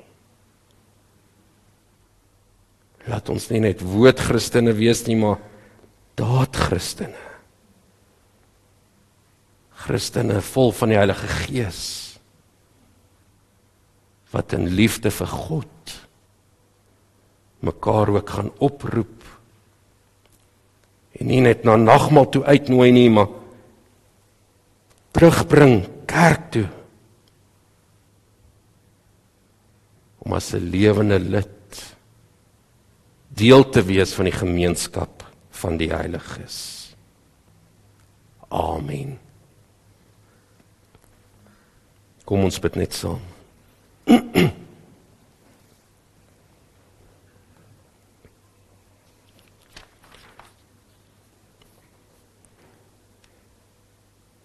Laat 3.08 3.28
ons 3.32 3.50
nie 3.52 3.60
net 3.64 3.84
woordchristene 3.84 4.72
wees 4.76 5.04
nie, 5.08 5.16
maar 5.20 5.40
daadchristene. 6.18 7.28
Christene 9.78 10.42
vol 10.42 10.72
van 10.74 10.92
die 10.92 10.98
Heilige 10.98 11.30
Gees 11.46 11.82
wat 14.34 14.52
in 14.52 14.66
liefde 14.76 15.08
vir 15.14 15.30
God 15.30 15.94
mekaar 17.64 18.10
ook 18.12 18.32
gaan 18.36 18.50
oproep 18.62 19.28
en 21.18 21.30
nie 21.30 21.40
net 21.42 21.64
na 21.66 21.78
nagmaal 21.80 22.28
toe 22.34 22.44
uitnooi 22.44 22.90
nie 22.92 23.08
maar 23.10 23.30
terugbring 25.16 25.80
kerk 26.10 26.50
toe 26.54 26.66
om 30.26 30.36
as 30.36 30.52
'n 30.54 30.70
lewende 30.70 31.18
lid 31.18 31.82
deel 33.28 33.64
te 33.70 33.82
wees 33.82 34.12
van 34.12 34.28
die 34.28 34.38
gemeenskap 34.38 35.17
van 35.58 35.76
die 35.76 35.90
Heiliges. 35.90 36.56
Amen. 38.48 39.18
Kom 42.28 42.44
ons 42.44 42.60
bid 42.60 42.74
net 42.78 42.94
saam. 42.94 43.20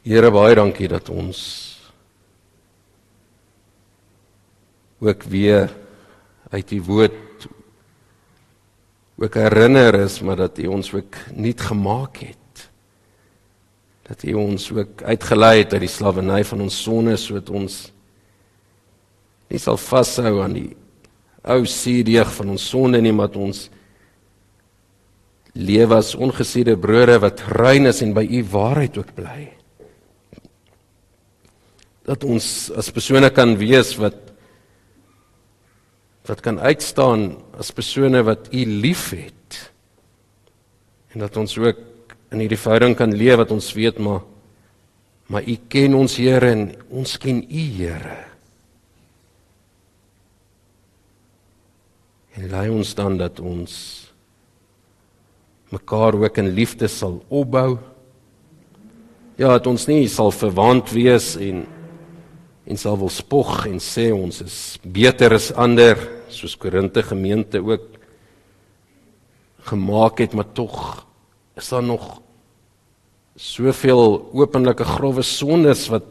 Here 0.03 0.31
baie 0.35 0.55
dankie 0.59 0.89
dat 0.91 1.07
ons 1.09 1.39
ook 5.03 5.23
weer 5.31 5.71
uit 6.51 6.67
die 6.67 6.81
woord 6.83 7.47
ook 9.17 9.35
herinner 9.37 9.95
is 10.03 10.19
maar 10.21 10.35
dat 10.35 10.57
U 10.57 10.67
ons 10.67 10.93
ook 10.93 11.15
nuut 11.35 11.61
gemaak 11.61 12.17
het 12.17 12.69
dat 14.09 14.23
U 14.23 14.33
ons 14.33 14.71
ook 14.71 15.01
uitgelei 15.01 15.57
het 15.63 15.73
uit 15.73 15.85
die 15.85 15.91
slawerny 15.91 16.43
van 16.43 16.61
ons 16.61 16.81
sonde 16.83 17.17
sodat 17.17 17.49
ons 17.49 17.91
nie 19.49 19.61
sal 19.61 19.77
vashou 19.77 20.41
aan 20.43 20.57
die 20.57 20.71
ou 21.43 21.65
seedeeg 21.67 22.29
van 22.33 22.55
ons 22.55 22.69
sonde 22.69 23.01
nie 23.03 23.13
maar 23.13 23.35
ons 23.35 23.67
lewe 25.53 25.99
as 25.99 26.15
ongesiede 26.17 26.75
brode 26.81 27.19
wat 27.21 27.43
rein 27.53 27.85
is 27.89 28.01
en 28.01 28.13
by 28.15 28.23
U 28.25 28.41
waarheid 28.49 28.97
ook 28.97 29.13
bly. 29.15 29.51
Dat 32.03 32.25
ons 32.25 32.71
as 32.75 32.89
persone 32.91 33.29
kan 33.31 33.55
wees 33.59 33.93
wat 34.01 34.32
wat 36.25 36.41
kan 36.41 36.59
uitstaan 36.59 37.33
as 37.59 37.71
persone 37.71 38.23
wat 38.23 38.47
U 38.53 38.65
liefhet. 38.65 39.71
En 41.13 41.19
dat 41.19 41.37
ons 41.37 41.57
ook 41.57 41.79
in 42.33 42.41
hierdie 42.41 42.57
verhouding 42.57 42.95
kan 42.97 43.13
leef 43.13 43.37
wat 43.41 43.51
ons 43.51 43.73
weet 43.77 43.99
maar 44.01 44.23
maar 45.33 45.47
u 45.47 45.55
ken 45.67 45.95
ons 45.97 46.17
Here 46.19 46.51
en 46.51 46.67
ons 46.93 47.17
ken 47.17 47.41
u 47.47 47.63
Here. 47.77 48.17
En 52.33 52.49
lei 52.49 52.67
ons 52.73 52.93
dan 52.97 53.17
dat 53.17 53.39
ons 53.39 53.73
mekaar 55.73 56.17
ook 56.17 56.37
in 56.37 56.51
liefde 56.53 56.89
sal 56.89 57.21
opbou. 57.29 57.77
Ja, 59.37 59.55
dat 59.55 59.67
ons 59.69 59.87
nie 59.89 60.05
sal 60.09 60.29
verwant 60.33 60.91
wees 60.93 61.33
en 61.37 61.63
en 62.63 62.79
sal 62.79 62.97
wil 62.97 63.11
spog 63.11 63.65
en 63.67 63.79
sê 63.83 64.09
ons 64.15 64.41
is 64.43 64.57
beter 64.83 65.35
as 65.35 65.51
ander 65.59 65.99
soos 66.31 66.55
Korinte 66.57 67.03
gemeente 67.03 67.59
ook 67.59 67.89
gemaak 69.67 70.19
het, 70.19 70.33
maar 70.33 70.49
tog 70.55 71.05
is 71.55 71.69
daar 71.69 71.83
nog 71.83 72.21
soveel 73.35 74.29
openlike 74.33 74.83
grouwe 74.83 75.23
sondes 75.23 75.87
wat 75.91 76.07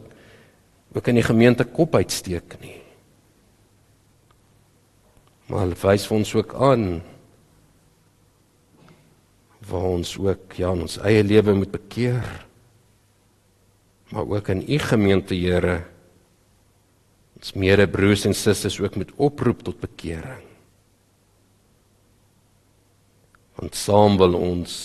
ook 0.93 1.07
in 1.09 1.17
die 1.19 1.25
gemeente 1.25 1.65
kop 1.65 1.95
uitsteek 1.95 2.57
nie. 2.61 2.77
Maar 5.49 5.73
wys 5.83 6.05
vir 6.07 6.17
ons 6.17 6.33
ook 6.37 6.53
aan 6.55 6.85
waar 9.63 9.89
ons 9.95 10.17
ook 10.19 10.57
ja 10.59 10.73
in 10.75 10.83
ons 10.85 10.99
eie 11.07 11.23
lewe 11.23 11.55
moet 11.55 11.71
bekeer. 11.71 12.25
Maar 14.11 14.27
ook 14.27 14.49
in 14.51 14.63
u 14.67 14.77
gemeente, 14.79 15.35
Here, 15.35 15.83
ons 17.43 17.57
medebroers 17.59 18.23
en 18.29 18.35
susters 18.37 18.79
ook 18.79 18.95
moet 18.95 19.11
oproep 19.19 19.65
tot 19.67 19.81
bekering. 19.83 20.45
Want 23.59 23.75
saam 23.75 24.15
wil 24.17 24.37
ons 24.39 24.77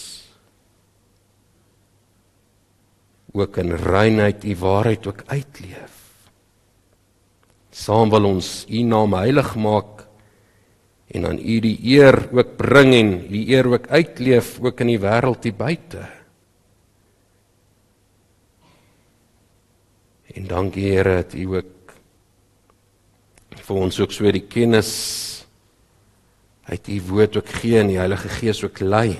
ook 3.38 3.60
in 3.62 3.76
reinheid 3.78 4.42
u 4.42 4.56
waarheid 4.58 5.06
ook 5.06 5.22
uitleef. 5.30 5.94
Saam 7.70 8.10
wil 8.10 8.26
ons 8.26 8.66
u 8.66 8.82
naam 8.82 9.14
heilig 9.14 9.54
maak 9.54 10.04
en 11.14 11.30
aan 11.30 11.38
u 11.38 11.60
die 11.62 11.78
eer 11.94 12.24
ook 12.34 12.56
bring 12.58 12.90
en 12.98 13.14
die 13.30 13.46
eer 13.54 13.70
ook 13.70 13.86
uitleef 13.86 14.56
ook 14.58 14.82
in 14.82 14.96
die 14.96 15.00
wêreld 15.00 15.46
hier 15.46 15.54
buite. 15.54 16.02
En 20.34 20.50
dankie 20.50 20.90
Here 20.90 21.22
dat 21.22 21.34
u 21.38 21.44
ook 21.54 21.77
vir 23.68 23.82
ons 23.84 24.00
ook 24.00 24.14
so 24.16 24.32
die 24.32 24.46
kennis 24.48 24.92
uit 26.68 26.88
u 26.88 27.00
woord 27.08 27.36
ook 27.40 27.52
gee 27.60 27.80
en 27.80 27.92
die 27.92 28.00
Heilige 28.00 28.32
Gees 28.40 28.64
ook 28.64 28.80
lei 28.80 29.18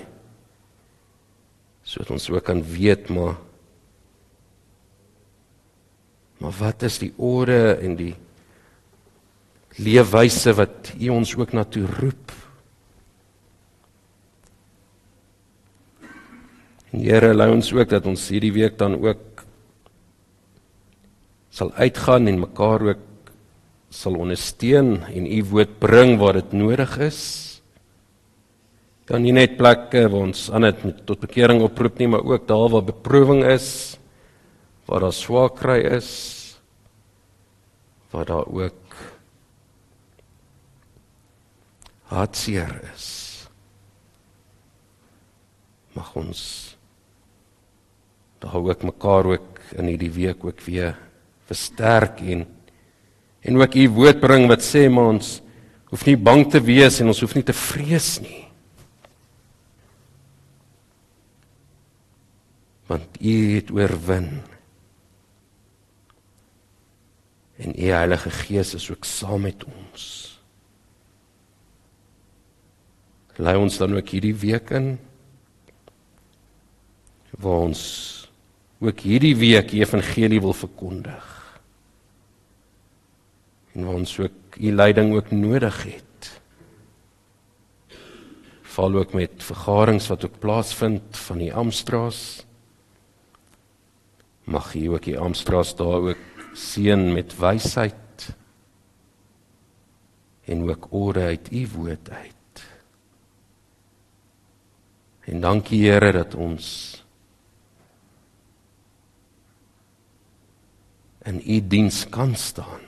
sodat 1.89 2.17
ons 2.17 2.31
ook 2.33 2.45
kan 2.45 2.65
weet 2.65 3.09
maar 3.13 3.37
Maar 6.39 6.55
wat 6.59 6.83
is 6.87 7.01
die 7.03 7.11
ore 7.17 7.75
en 7.83 7.97
die 7.99 8.15
leefwyse 9.83 10.55
wat 10.59 10.93
U 10.99 11.11
ons 11.15 11.35
ook 11.39 11.55
na 11.55 11.65
toe 11.67 11.85
roep? 11.99 12.35
En 16.93 17.03
Here, 17.03 17.35
lei 17.35 17.51
ons 17.53 17.73
ook 17.75 17.91
dat 17.91 18.07
ons 18.07 18.29
hierdie 18.31 18.55
week 18.55 18.79
dan 18.79 18.97
ook 19.03 19.43
sal 21.51 21.73
uitgaan 21.75 22.31
en 22.31 22.45
mekaar 22.47 22.87
ook 22.93 23.05
sal 23.91 24.19
ondersteun 24.21 25.03
en 25.09 25.27
U 25.27 25.43
woord 25.51 25.79
bring 25.81 26.19
waar 26.21 26.41
dit 26.41 26.53
nodig 26.53 26.99
is. 26.99 27.21
Dan 29.09 29.25
nie 29.25 29.33
net 29.33 29.57
plekke 29.57 30.05
waar 30.09 30.29
ons 30.29 30.51
aan 30.53 30.69
dit 30.69 30.83
tot 31.09 31.21
bekering 31.25 31.63
oproep 31.65 31.99
nie, 31.99 32.09
maar 32.09 32.27
ook 32.27 32.45
daar 32.49 32.69
waar 32.69 32.85
beproewing 32.85 33.47
is 33.49 33.99
waar 34.89 35.05
daar 35.05 35.13
swaar 35.13 35.53
kry 35.53 35.81
is 35.85 36.11
waar 38.11 38.25
daar 38.25 38.49
ook 38.49 38.97
hartseer 42.09 42.73
is 42.95 43.09
mag 45.93 46.15
ons 46.17 46.43
daar 48.41 48.57
ook 48.57 48.83
mekaar 48.83 49.29
ook 49.35 49.61
in 49.77 49.93
hierdie 49.93 50.13
week 50.15 50.45
ook 50.45 50.61
weer 50.65 50.97
versterk 51.51 52.23
en 52.25 52.47
en 53.47 53.61
ook 53.61 53.75
u 53.75 53.89
woord 54.01 54.21
bring 54.21 54.49
wat 54.51 54.65
sê 54.65 54.89
maar 54.91 55.15
ons 55.15 55.39
hoef 55.93 56.05
nie 56.07 56.17
bang 56.17 56.45
te 56.51 56.61
wees 56.61 57.01
en 57.01 57.13
ons 57.15 57.23
hoef 57.25 57.35
nie 57.39 57.47
te 57.47 57.57
vrees 57.57 58.19
nie 58.25 58.45
want 62.89 63.21
u 63.21 63.35
het 63.55 63.71
oorwin 63.71 64.31
En 67.59 67.75
U 67.75 67.91
Heilige 67.91 68.31
Gees 68.31 68.75
is 68.75 68.91
ook 68.91 69.05
saam 69.05 69.43
met 69.43 69.65
ons. 69.65 70.05
Lei 73.37 73.57
ons 73.59 73.79
dan 73.79 73.97
ook 73.99 74.15
hierdie 74.15 74.35
week 74.35 74.71
in 74.75 74.97
waar 77.39 77.69
ons 77.69 77.83
ook 78.83 79.03
hierdie 79.07 79.37
week 79.39 79.69
die 79.71 79.83
evangelie 79.83 80.41
wil 80.43 80.55
verkondig. 80.55 81.27
En 83.79 83.85
waar 83.85 83.95
ons 83.95 84.19
ook 84.19 84.57
U 84.59 84.73
leiding 84.75 85.15
ook 85.15 85.31
nodig 85.31 85.83
het. 85.87 86.41
Val 88.63 88.95
ook 88.95 89.13
met 89.15 89.31
vergarings 89.39 90.09
wat 90.11 90.25
ook 90.25 90.39
plaasvind 90.39 91.17
van 91.17 91.39
die 91.39 91.55
Amstraas. 91.55 92.47
Mag 94.45 94.75
U 94.75 94.87
ook 94.87 95.07
die 95.07 95.19
Amstraas 95.19 95.77
daar 95.77 96.11
ook 96.11 96.25
seën 96.59 97.13
met 97.13 97.37
wysheid 97.39 98.35
en 100.45 100.71
ook 100.71 100.87
ore 100.91 101.21
uit 101.21 101.53
u 101.53 101.69
woord 101.69 102.11
uit. 102.11 102.65
En 105.21 105.41
dankie 105.41 105.91
Here 105.91 106.13
dat 106.13 106.35
ons 106.35 106.67
in 111.23 111.43
u 111.47 111.67
diens 111.67 112.09
kan 112.09 112.35
staan. 112.35 112.88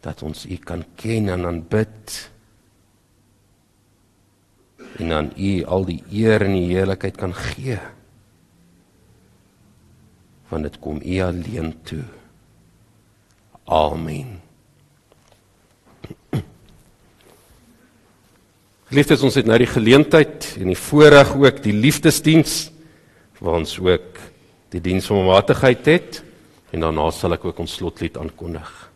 Dat 0.00 0.22
ons 0.22 0.46
u 0.46 0.56
kan 0.56 0.84
ken 0.96 1.28
en 1.28 1.46
aanbid. 1.46 2.30
En 4.96 5.12
aan 5.12 5.32
u 5.36 5.64
al 5.64 5.84
die 5.84 6.02
eer 6.10 6.42
en 6.42 6.52
die 6.56 6.72
heerlikheid 6.72 7.16
kan 7.16 7.34
gee. 7.34 7.78
Want 10.48 10.62
dit 10.62 10.78
kom 10.78 11.00
u 11.04 11.20
alleen 11.20 11.74
toe. 11.82 12.04
Amen. 13.64 14.40
Liefdes 18.90 19.22
ons 19.22 19.36
het 19.38 19.46
nou 19.46 19.54
die 19.62 19.70
geleentheid 19.70 20.48
en 20.58 20.72
die 20.72 20.78
voorreg 20.78 21.36
ook 21.38 21.62
die 21.62 21.76
liefdesdiens 21.76 22.72
waar 23.38 23.60
ons 23.60 23.76
ook 23.78 24.18
die 24.74 24.82
diens 24.82 25.06
van 25.06 25.28
matigheid 25.28 25.86
het 25.86 26.22
en 26.74 26.82
daarna 26.82 27.06
sal 27.14 27.36
ek 27.38 27.44
ook 27.46 27.62
ons 27.62 27.76
slotlied 27.78 28.18
aankondig. 28.18 28.89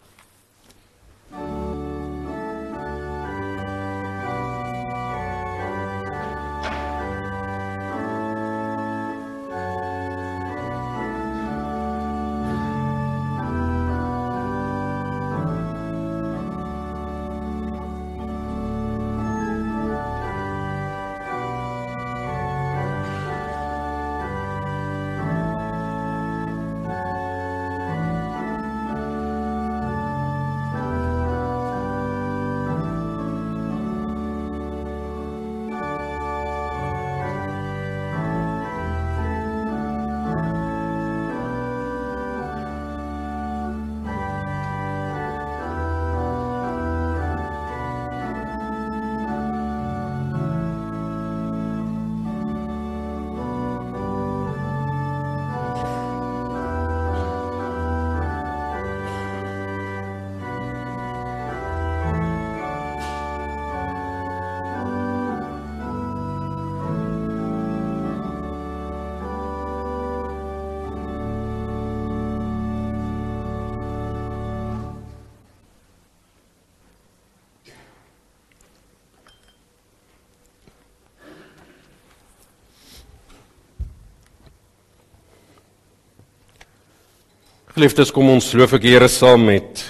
Geliefdes, 87.75 88.13
kom 88.15 88.29
ons 88.31 88.53
loof 88.55 88.77
ek 88.77 88.85
Here 88.87 89.09
saam 89.11 89.49
met 89.49 89.81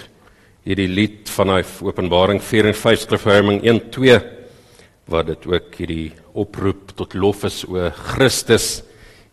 hierdie 0.64 0.87
lied 0.89 1.28
van 1.35 1.51
hy 1.53 1.59
Openbaring 1.85 2.39
4 2.41 2.70
en 2.70 2.76
5 2.80 3.03
skrifherming 3.03 3.59
1 3.61 3.80
2 3.93 4.14
wat 5.12 5.28
dit 5.28 5.45
ook 5.51 5.76
hierdie 5.82 6.07
oproep 6.32 6.95
tot 6.97 7.12
lof 7.12 7.45
is 7.45 7.59
o 7.68 7.91
Christus 8.14 8.68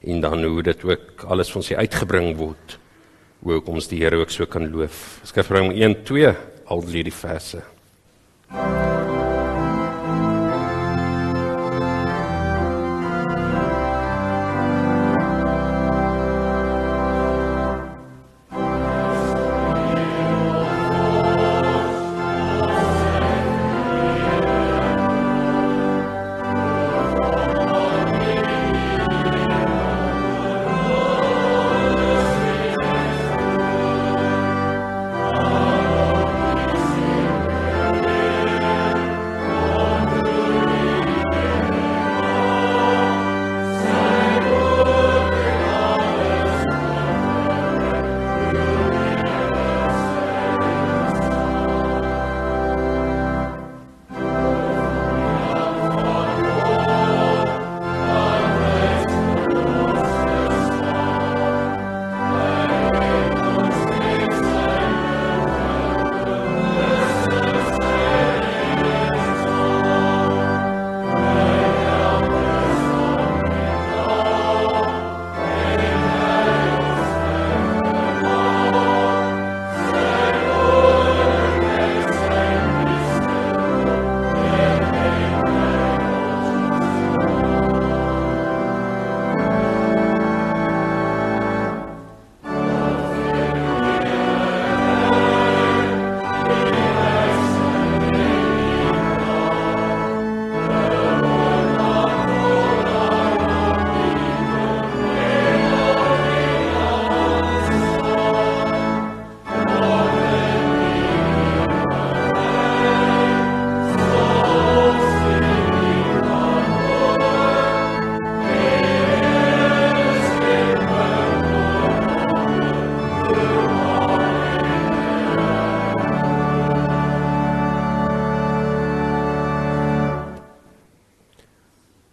en 0.03 0.19
dan 0.19 0.43
hoe 0.43 0.65
dit 0.67 0.83
ook 0.83 1.23
alles 1.31 1.53
van 1.55 1.63
sy 1.63 1.79
uitgebring 1.79 2.33
word 2.41 2.75
hoe 3.39 3.55
ons 3.71 3.87
die 3.87 4.01
Here 4.03 4.19
ook 4.19 4.35
so 4.35 4.43
kan 4.51 4.67
loof. 4.67 5.21
Skrifherming 5.31 5.71
1 5.79 6.01
2 6.11 6.35
al 6.75 6.83
die 7.07 7.15
verse. 7.15 7.63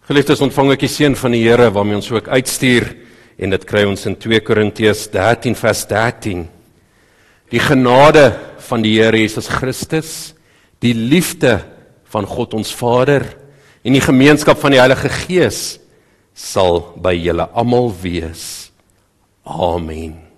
Geliefdes, 0.09 0.39
ontvang 0.41 0.71
ek 0.73 0.81
die 0.81 0.89
seën 0.89 1.13
van 1.13 1.35
die 1.35 1.43
Here 1.43 1.67
waarmee 1.69 1.99
ons 1.99 2.07
ook 2.09 2.31
uitstuur 2.33 2.87
en 3.45 3.51
dit 3.53 3.65
kry 3.69 3.83
ons 3.85 4.07
in 4.09 4.15
2 4.17 4.39
Korintiërs 4.41 5.03
13 5.13 5.53
vers 5.53 5.83
13. 5.85 6.39
Die 7.53 7.61
genade 7.61 8.23
van 8.71 8.81
die 8.81 8.95
Here 8.95 9.19
Jesus 9.21 9.45
Christus, 9.53 10.13
die 10.81 10.95
liefde 10.97 11.59
van 12.09 12.25
God 12.25 12.55
ons 12.57 12.73
Vader 12.73 13.27
en 13.85 13.93
die 13.93 14.01
gemeenskap 14.01 14.57
van 14.57 14.73
die 14.73 14.81
Heilige 14.81 15.13
Gees 15.13 15.77
sal 16.33 16.81
by 16.97 17.13
julle 17.13 17.45
almal 17.53 17.93
wees. 18.01 18.71
Amen. 19.45 20.28